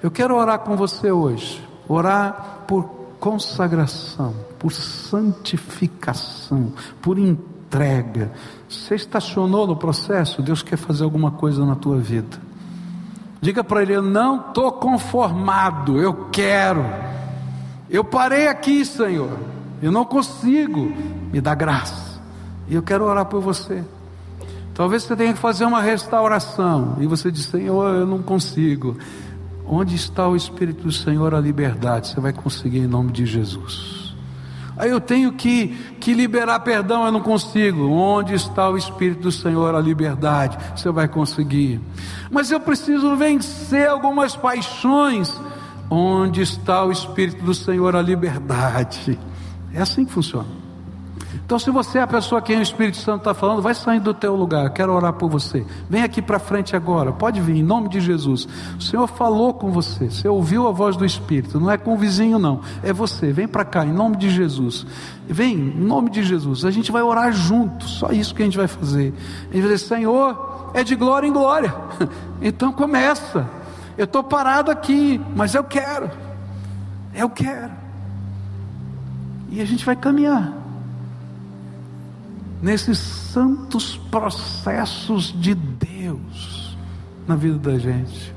[0.05, 2.85] Eu quero orar com você hoje, orar por
[3.19, 8.31] consagração, por santificação, por entrega.
[8.69, 12.39] Você estacionou no processo, Deus quer fazer alguma coisa na tua vida.
[13.41, 16.85] Diga para ele: Eu não estou conformado, eu quero.
[17.89, 19.39] Eu parei aqui, Senhor,
[19.81, 20.93] eu não consigo,
[21.33, 22.21] me dá graça.
[22.69, 23.83] E eu quero orar por você.
[24.75, 28.99] Talvez você tenha que fazer uma restauração, e você diz: Senhor, eu não consigo.
[29.67, 32.09] Onde está o Espírito do Senhor, a liberdade?
[32.09, 34.15] Você vai conseguir em nome de Jesus.
[34.77, 35.69] Aí eu tenho que,
[36.01, 37.89] que liberar perdão, eu não consigo.
[37.89, 40.59] Onde está o Espírito do Senhor, a liberdade?
[40.77, 41.81] Você vai conseguir.
[42.31, 45.33] Mas eu preciso vencer algumas paixões.
[45.89, 49.19] Onde está o Espírito do Senhor, a liberdade?
[49.73, 50.64] É assim que funciona.
[51.45, 54.15] Então, se você é a pessoa que o Espírito Santo está falando, vai saindo do
[54.15, 54.71] teu lugar.
[54.71, 55.65] Quero orar por você.
[55.89, 57.13] Vem aqui para frente agora.
[57.13, 58.49] Pode vir, em nome de Jesus.
[58.79, 60.11] O Senhor falou com você.
[60.11, 61.61] Você ouviu a voz do Espírito.
[61.61, 62.61] Não é com o vizinho, não.
[62.83, 63.33] É você.
[63.33, 64.87] Vem para cá, em nome de Jesus.
[65.29, 66.65] Vem, em nome de Jesus.
[66.65, 67.85] A gente vai orar junto.
[67.85, 69.13] Só isso que a gente vai fazer.
[69.51, 71.75] A gente vai dizer: Senhor, é de glória em glória.
[72.43, 73.49] Então começa.
[73.97, 76.11] Eu estou parado aqui, mas eu quero.
[77.15, 77.73] Eu quero.
[79.49, 80.64] E a gente vai caminhar
[82.65, 86.75] nesses santos processos de Deus
[87.29, 88.35] na vida da gente.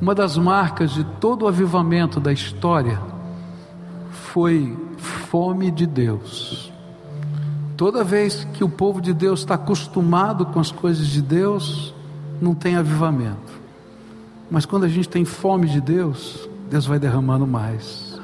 [0.00, 2.98] Uma das marcas de todo o avivamento da história
[4.10, 6.72] foi fome de Deus.
[7.76, 11.94] Toda vez que o povo de Deus está acostumado com as coisas de Deus,
[12.40, 13.60] não tem avivamento.
[14.50, 18.16] Mas quando a gente tem fome de Deus, Deus vai derramando mais,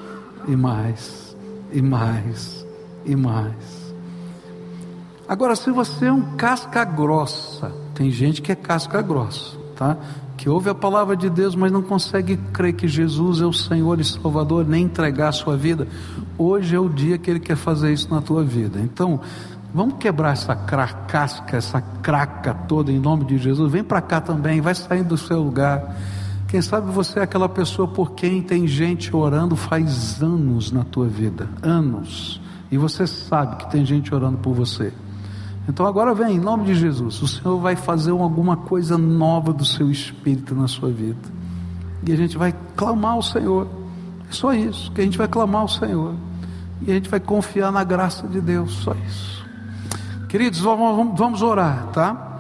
[0.47, 1.37] e mais,
[1.73, 2.65] e mais,
[3.05, 3.95] e mais.
[5.29, 9.97] Agora, se você é um casca grossa, tem gente que é casca grossa, tá?
[10.37, 13.99] Que ouve a palavra de Deus, mas não consegue crer que Jesus é o Senhor
[13.99, 15.89] e Salvador, nem entregar a sua vida.
[16.39, 18.79] Hoje é o dia que Ele quer fazer isso na tua vida.
[18.79, 19.19] Então,
[19.75, 23.73] vamos quebrar essa casca, essa craca toda em nome de Jesus.
[23.73, 25.97] Vem para cá também, vai saindo do seu lugar.
[26.49, 31.07] Quem sabe você é aquela pessoa por quem tem gente orando faz anos na tua
[31.07, 32.41] vida, anos.
[32.71, 34.93] E você sabe que tem gente orando por você.
[35.69, 39.65] Então agora vem, em nome de Jesus, o Senhor vai fazer alguma coisa nova do
[39.65, 41.19] seu espírito na sua vida.
[42.07, 43.67] E a gente vai clamar ao Senhor.
[44.31, 46.15] É só isso, que a gente vai clamar ao Senhor.
[46.83, 49.45] E a gente vai confiar na graça de Deus, só isso.
[50.29, 52.36] Queridos, vamos, vamos orar, tá?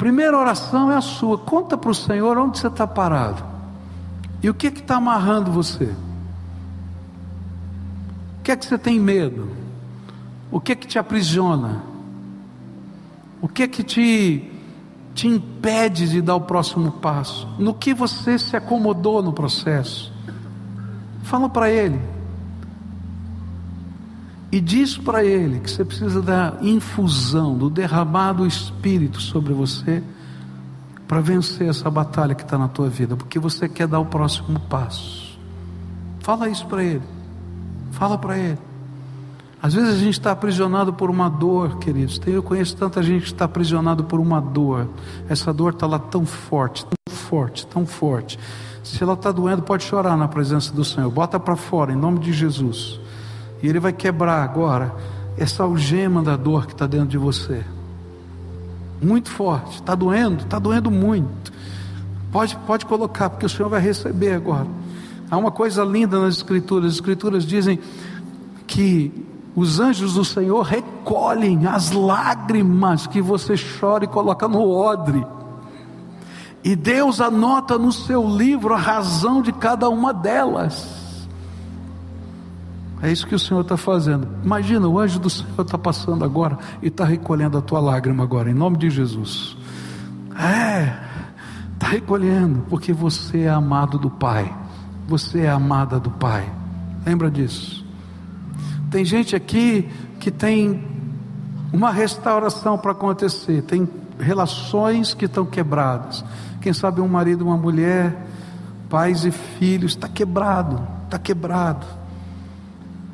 [0.00, 1.36] Primeira oração é a sua.
[1.36, 3.44] Conta para o Senhor onde você está parado.
[4.42, 5.94] E o que está amarrando você?
[8.38, 9.50] O que é que você tem medo?
[10.50, 11.82] O que é que te aprisiona?
[13.42, 14.50] O que é que te,
[15.14, 17.46] te impede de dar o próximo passo?
[17.58, 20.10] No que você se acomodou no processo?
[21.24, 22.00] Fala para Ele.
[24.52, 30.02] E diz para Ele que você precisa da infusão, do derramar do Espírito sobre você,
[31.06, 34.58] para vencer essa batalha que está na tua vida, porque você quer dar o próximo
[34.60, 35.38] passo.
[36.20, 37.02] Fala isso para Ele.
[37.92, 38.58] Fala para Ele.
[39.62, 42.20] Às vezes a gente está aprisionado por uma dor, queridos.
[42.26, 44.88] Eu conheço tanta gente que está aprisionado por uma dor.
[45.28, 48.38] Essa dor está lá tão forte, tão forte, tão forte.
[48.82, 51.10] Se ela está doendo, pode chorar na presença do Senhor.
[51.10, 52.98] Bota para fora, em nome de Jesus.
[53.62, 54.94] E Ele vai quebrar agora
[55.36, 57.64] essa algema da dor que está dentro de você.
[59.02, 59.76] Muito forte.
[59.76, 60.44] Está doendo?
[60.44, 61.52] Está doendo muito.
[62.30, 64.66] Pode, pode colocar, porque o Senhor vai receber agora.
[65.30, 66.86] Há uma coisa linda nas Escrituras.
[66.86, 67.78] As Escrituras dizem
[68.66, 69.12] que
[69.54, 75.24] os anjos do Senhor recolhem as lágrimas que você chora e coloca no odre.
[76.62, 80.99] E Deus anota no seu livro a razão de cada uma delas.
[83.02, 84.28] É isso que o Senhor está fazendo.
[84.44, 88.50] Imagina, o anjo do Senhor está passando agora e está recolhendo a tua lágrima agora,
[88.50, 89.56] em nome de Jesus.
[90.38, 90.94] É,
[91.72, 94.54] está recolhendo, porque você é amado do Pai.
[95.08, 96.50] Você é amada do Pai.
[97.04, 97.84] Lembra disso?
[98.90, 99.88] Tem gente aqui
[100.18, 100.84] que tem
[101.72, 103.88] uma restauração para acontecer, tem
[104.18, 106.22] relações que estão quebradas.
[106.60, 108.26] Quem sabe um marido, uma mulher,
[108.90, 111.86] pais e filhos, está quebrado, está quebrado.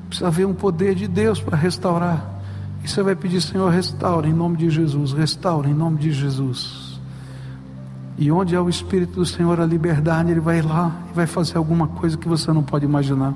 [0.09, 2.37] Precisa haver um poder de Deus para restaurar.
[2.83, 7.01] E você vai pedir, Senhor, restaura em nome de Jesus, restaura em nome de Jesus.
[8.19, 11.59] E onde é o Espírito do Senhor, a liberdade, Ele vai lá e vai fazer
[11.59, 13.35] alguma coisa que você não pode imaginar.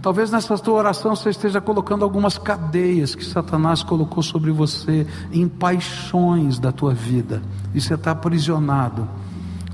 [0.00, 5.48] Talvez nessa tua oração você esteja colocando algumas cadeias que Satanás colocou sobre você, em
[5.48, 7.42] paixões da tua vida,
[7.74, 9.08] e você está aprisionado.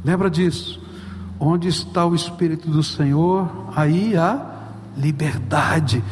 [0.03, 0.81] Lembra disso?
[1.39, 3.47] Onde está o Espírito do Senhor,
[3.77, 4.53] aí há
[4.97, 6.03] liberdade.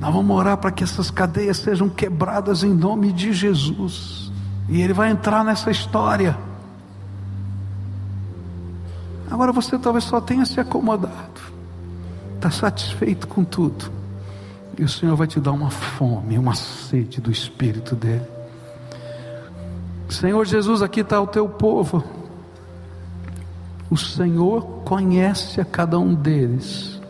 [0.00, 4.32] Nós vamos orar para que essas cadeias sejam quebradas em nome de Jesus,
[4.68, 6.36] e Ele vai entrar nessa história.
[9.30, 11.52] Agora você talvez só tenha se acomodado
[12.42, 13.90] está satisfeito com tudo.
[14.76, 18.26] E o Senhor vai te dar uma fome, uma sede do Espírito dele.
[20.08, 22.02] Senhor Jesus, aqui está o teu povo.
[23.88, 27.00] O Senhor conhece a cada um deles.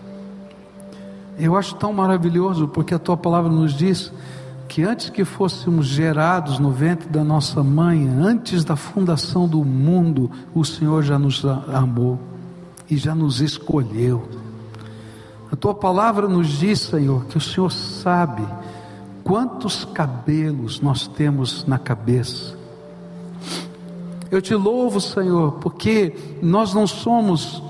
[1.38, 4.12] Eu acho tão maravilhoso porque a tua palavra nos diz
[4.68, 10.30] que antes que fôssemos gerados no ventre da nossa mãe, antes da fundação do mundo,
[10.54, 12.18] o Senhor já nos amou
[12.88, 14.28] e já nos escolheu.
[15.50, 18.42] A tua palavra nos diz, Senhor, que o Senhor sabe
[19.22, 22.56] quantos cabelos nós temos na cabeça.
[24.30, 27.62] Eu te louvo, Senhor, porque nós não somos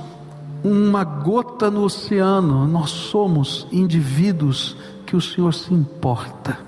[0.64, 6.58] uma gota no oceano, nós somos indivíduos que o Senhor se importa.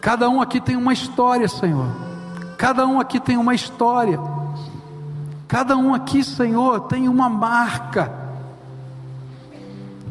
[0.00, 1.88] Cada um aqui tem uma história, Senhor.
[2.56, 4.18] Cada um aqui tem uma história.
[5.46, 8.28] Cada um aqui, Senhor, tem uma marca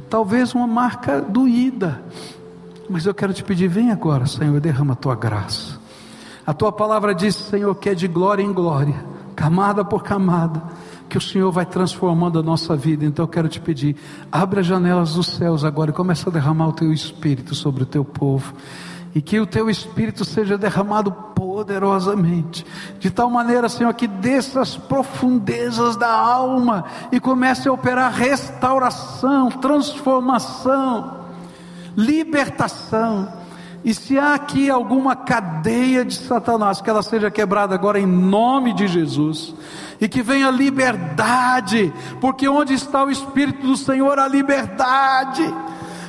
[0.09, 2.01] talvez uma marca doída.
[2.89, 5.78] Mas eu quero te pedir, vem agora, Senhor, derrama a tua graça.
[6.45, 8.95] A tua palavra diz, Senhor, que é de glória em glória,
[9.36, 10.63] camada por camada,
[11.08, 13.05] que o Senhor vai transformando a nossa vida.
[13.05, 13.95] Então eu quero te pedir,
[14.32, 17.86] abre as janelas dos céus agora e começa a derramar o teu espírito sobre o
[17.86, 18.53] teu povo.
[19.16, 22.66] E que o teu espírito seja derramado poderosamente,
[22.99, 31.22] de tal maneira, Senhor, que dessas profundezas da alma e comece a operar restauração, transformação,
[31.95, 33.37] libertação.
[33.88, 38.74] E se há aqui alguma cadeia de Satanás, que ela seja quebrada agora em nome
[38.74, 39.56] de Jesus,
[39.98, 45.42] e que venha liberdade, porque onde está o Espírito do Senhor, a liberdade,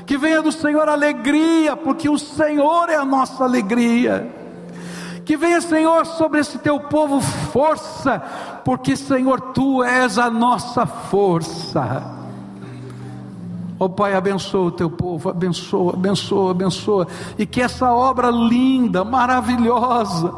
[0.04, 4.28] que venha do Senhor alegria, porque o Senhor é a nossa alegria.
[5.24, 8.20] Que venha, Senhor, sobre esse teu povo força,
[8.64, 12.17] porque, Senhor, tu és a nossa força.
[13.80, 17.06] Ó oh, Pai, abençoa o teu povo, abençoa, abençoa, abençoa.
[17.38, 20.34] E que essa obra linda, maravilhosa,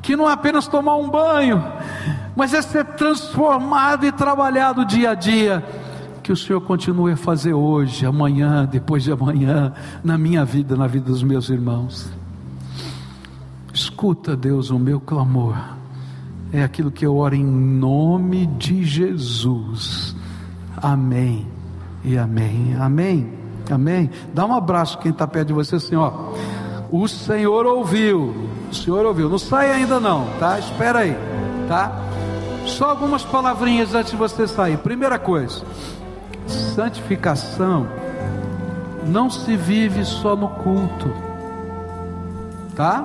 [0.00, 1.62] que não é apenas tomar um banho,
[2.34, 5.64] mas é ser transformado e trabalhado dia a dia.
[6.24, 9.72] Que o Senhor continue a fazer hoje, amanhã, depois de amanhã,
[10.02, 12.10] na minha vida, na vida dos meus irmãos.
[13.72, 15.56] Escuta, Deus, o meu clamor.
[16.52, 20.16] É aquilo que eu oro em nome de Jesus.
[20.76, 21.51] Amém
[22.04, 22.76] e amém.
[22.78, 23.32] Amém.
[23.70, 24.10] Amém.
[24.34, 25.94] Dá um abraço quem está perto de você assim.
[26.90, 28.34] O Senhor ouviu.
[28.70, 29.28] O Senhor ouviu.
[29.28, 30.58] Não sai ainda não, tá?
[30.58, 31.16] Espera aí,
[31.68, 31.92] tá?
[32.66, 34.78] Só algumas palavrinhas antes de você sair.
[34.78, 35.64] Primeira coisa,
[36.46, 37.86] santificação
[39.06, 41.12] não se vive só no culto,
[42.74, 43.04] tá?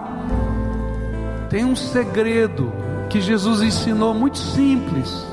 [1.50, 2.72] Tem um segredo
[3.10, 5.26] que Jesus ensinou muito simples.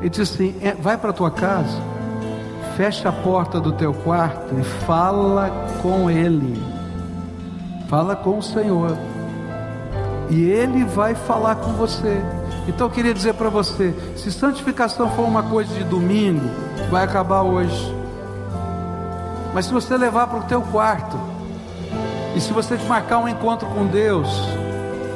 [0.00, 1.99] Ele disse assim: é, vai para tua casa
[2.80, 5.50] fecha a porta do teu quarto e fala
[5.82, 6.58] com Ele,
[7.90, 8.96] fala com o Senhor,
[10.30, 12.22] e Ele vai falar com você.
[12.66, 16.48] Então eu queria dizer para você: se santificação for uma coisa de domingo,
[16.90, 17.94] vai acabar hoje.
[19.52, 21.20] Mas se você levar para o teu quarto,
[22.34, 24.26] e se você marcar um encontro com Deus,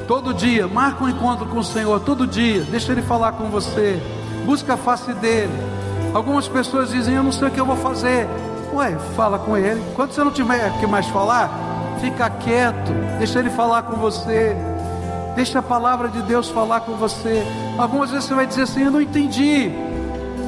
[0.07, 3.99] todo dia, marca um encontro com o Senhor, todo dia, deixa Ele falar com você,
[4.45, 5.73] busca a face dEle
[6.15, 8.29] Algumas pessoas dizem: Eu não sei o que eu vou fazer.
[8.73, 9.83] Ué, fala com ele.
[9.97, 11.51] Quando você não tiver que mais falar,
[12.01, 14.57] fica quieto, deixa ele falar com você.
[15.35, 17.45] Deixa a palavra de Deus falar com você.
[17.77, 19.73] Algumas vezes você vai dizer assim: Eu não entendi.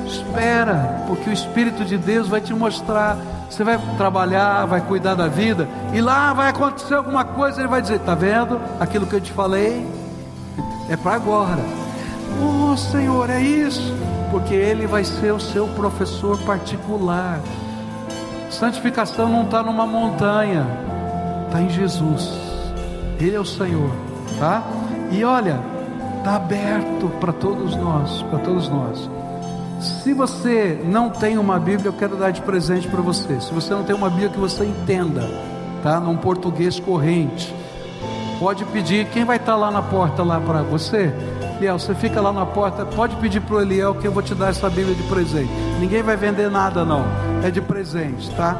[0.06, 3.16] Espera, porque o Espírito de Deus vai te mostrar.
[3.50, 7.60] Você vai trabalhar, vai cuidar da vida, e lá vai acontecer alguma coisa.
[7.60, 9.84] Ele vai dizer: Está vendo aquilo que eu te falei?
[10.88, 11.58] É para agora.
[12.40, 13.92] Oh Senhor, é isso
[14.30, 17.40] porque Ele vai ser o seu professor particular.
[18.50, 20.66] Santificação não está numa montanha,
[21.46, 22.30] está em Jesus.
[23.18, 23.90] Ele é o Senhor,
[24.38, 24.62] tá?
[25.10, 25.60] E olha,
[26.18, 29.08] está aberto para todos nós, para todos nós.
[29.80, 33.40] Se você não tem uma Bíblia, eu quero dar de presente para você.
[33.40, 35.22] Se você não tem uma Bíblia que você entenda,
[35.82, 36.00] tá?
[36.00, 37.54] Num português corrente,
[38.38, 39.06] pode pedir.
[39.10, 41.12] Quem vai estar tá lá na porta lá para você?
[41.56, 44.34] Eliel, você fica lá na porta, pode pedir para o Eliel que eu vou te
[44.34, 45.50] dar essa Bíblia de presente.
[45.80, 47.04] Ninguém vai vender nada, não.
[47.42, 48.56] É de presente, tá?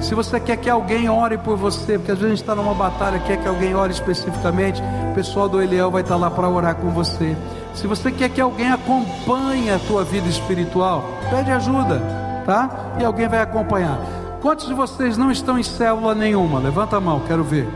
[0.00, 2.74] Se você quer que alguém ore por você, porque às vezes a gente está numa
[2.74, 4.80] batalha, quer que alguém ore especificamente,
[5.10, 7.36] o pessoal do Eliel vai estar tá lá para orar com você.
[7.74, 12.00] Se você quer que alguém acompanhe a tua vida espiritual, pede ajuda,
[12.46, 12.94] tá?
[12.98, 13.98] E alguém vai acompanhar.
[14.40, 16.60] Quantos de vocês não estão em célula nenhuma?
[16.60, 17.68] Levanta a mão, quero ver.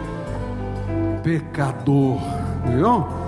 [1.23, 2.18] Pecador,
[2.64, 3.22] viu?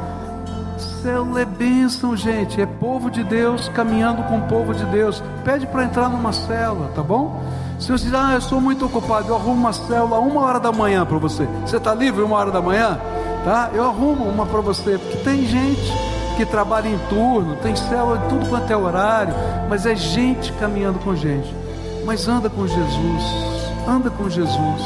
[1.04, 2.58] Célula é bênção, gente.
[2.58, 5.22] É povo de Deus caminhando com o povo de Deus.
[5.44, 7.42] Pede para entrar numa célula, tá bom?
[7.78, 10.72] Se você diz, ah, eu sou muito ocupado, eu arrumo uma célula uma hora da
[10.72, 11.46] manhã para você.
[11.66, 12.98] Você está livre uma hora da manhã?
[13.44, 13.68] Tá?
[13.74, 15.92] Eu arrumo uma para você, porque tem gente
[16.38, 19.34] que trabalha em turno, tem célula de tudo quanto é horário,
[19.68, 21.54] mas é gente caminhando com gente.
[22.06, 23.22] Mas anda com Jesus,
[23.86, 24.82] anda com Jesus.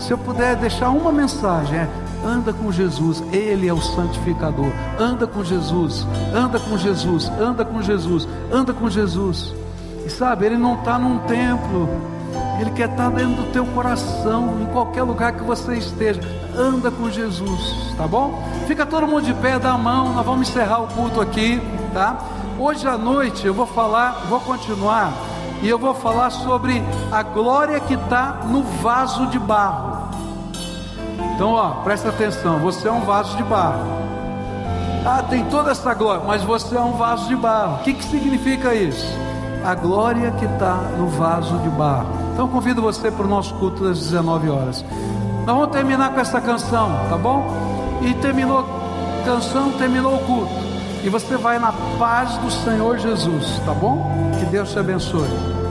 [0.00, 1.88] Se eu puder deixar uma mensagem, é
[2.24, 4.70] anda com Jesus, Ele é o santificador.
[4.98, 9.54] Anda com Jesus, anda com Jesus, anda com Jesus, anda com Jesus.
[10.06, 11.88] E sabe, Ele não está num templo,
[12.60, 16.20] Ele quer estar tá dentro do teu coração, em qualquer lugar que você esteja.
[16.56, 18.42] Anda com Jesus, tá bom?
[18.66, 21.60] Fica todo mundo de pé, dá a mão, nós vamos encerrar o culto aqui,
[21.92, 22.18] tá?
[22.58, 25.12] Hoje à noite eu vou falar, vou continuar,
[25.62, 30.01] e eu vou falar sobre a glória que está no vaso de barro.
[31.34, 34.02] Então, ó, presta atenção: você é um vaso de barro.
[35.04, 37.76] Ah, tem toda essa glória, mas você é um vaso de barro.
[37.76, 39.06] O que, que significa isso?
[39.64, 42.06] A glória que está no vaso de barro.
[42.32, 44.84] Então, convido você para o nosso culto das 19 horas.
[45.44, 48.00] Nós vamos terminar com essa canção, tá bom?
[48.00, 50.52] E terminou a canção, terminou o culto.
[51.04, 54.30] E você vai na paz do Senhor Jesus, tá bom?
[54.38, 55.61] Que Deus te abençoe.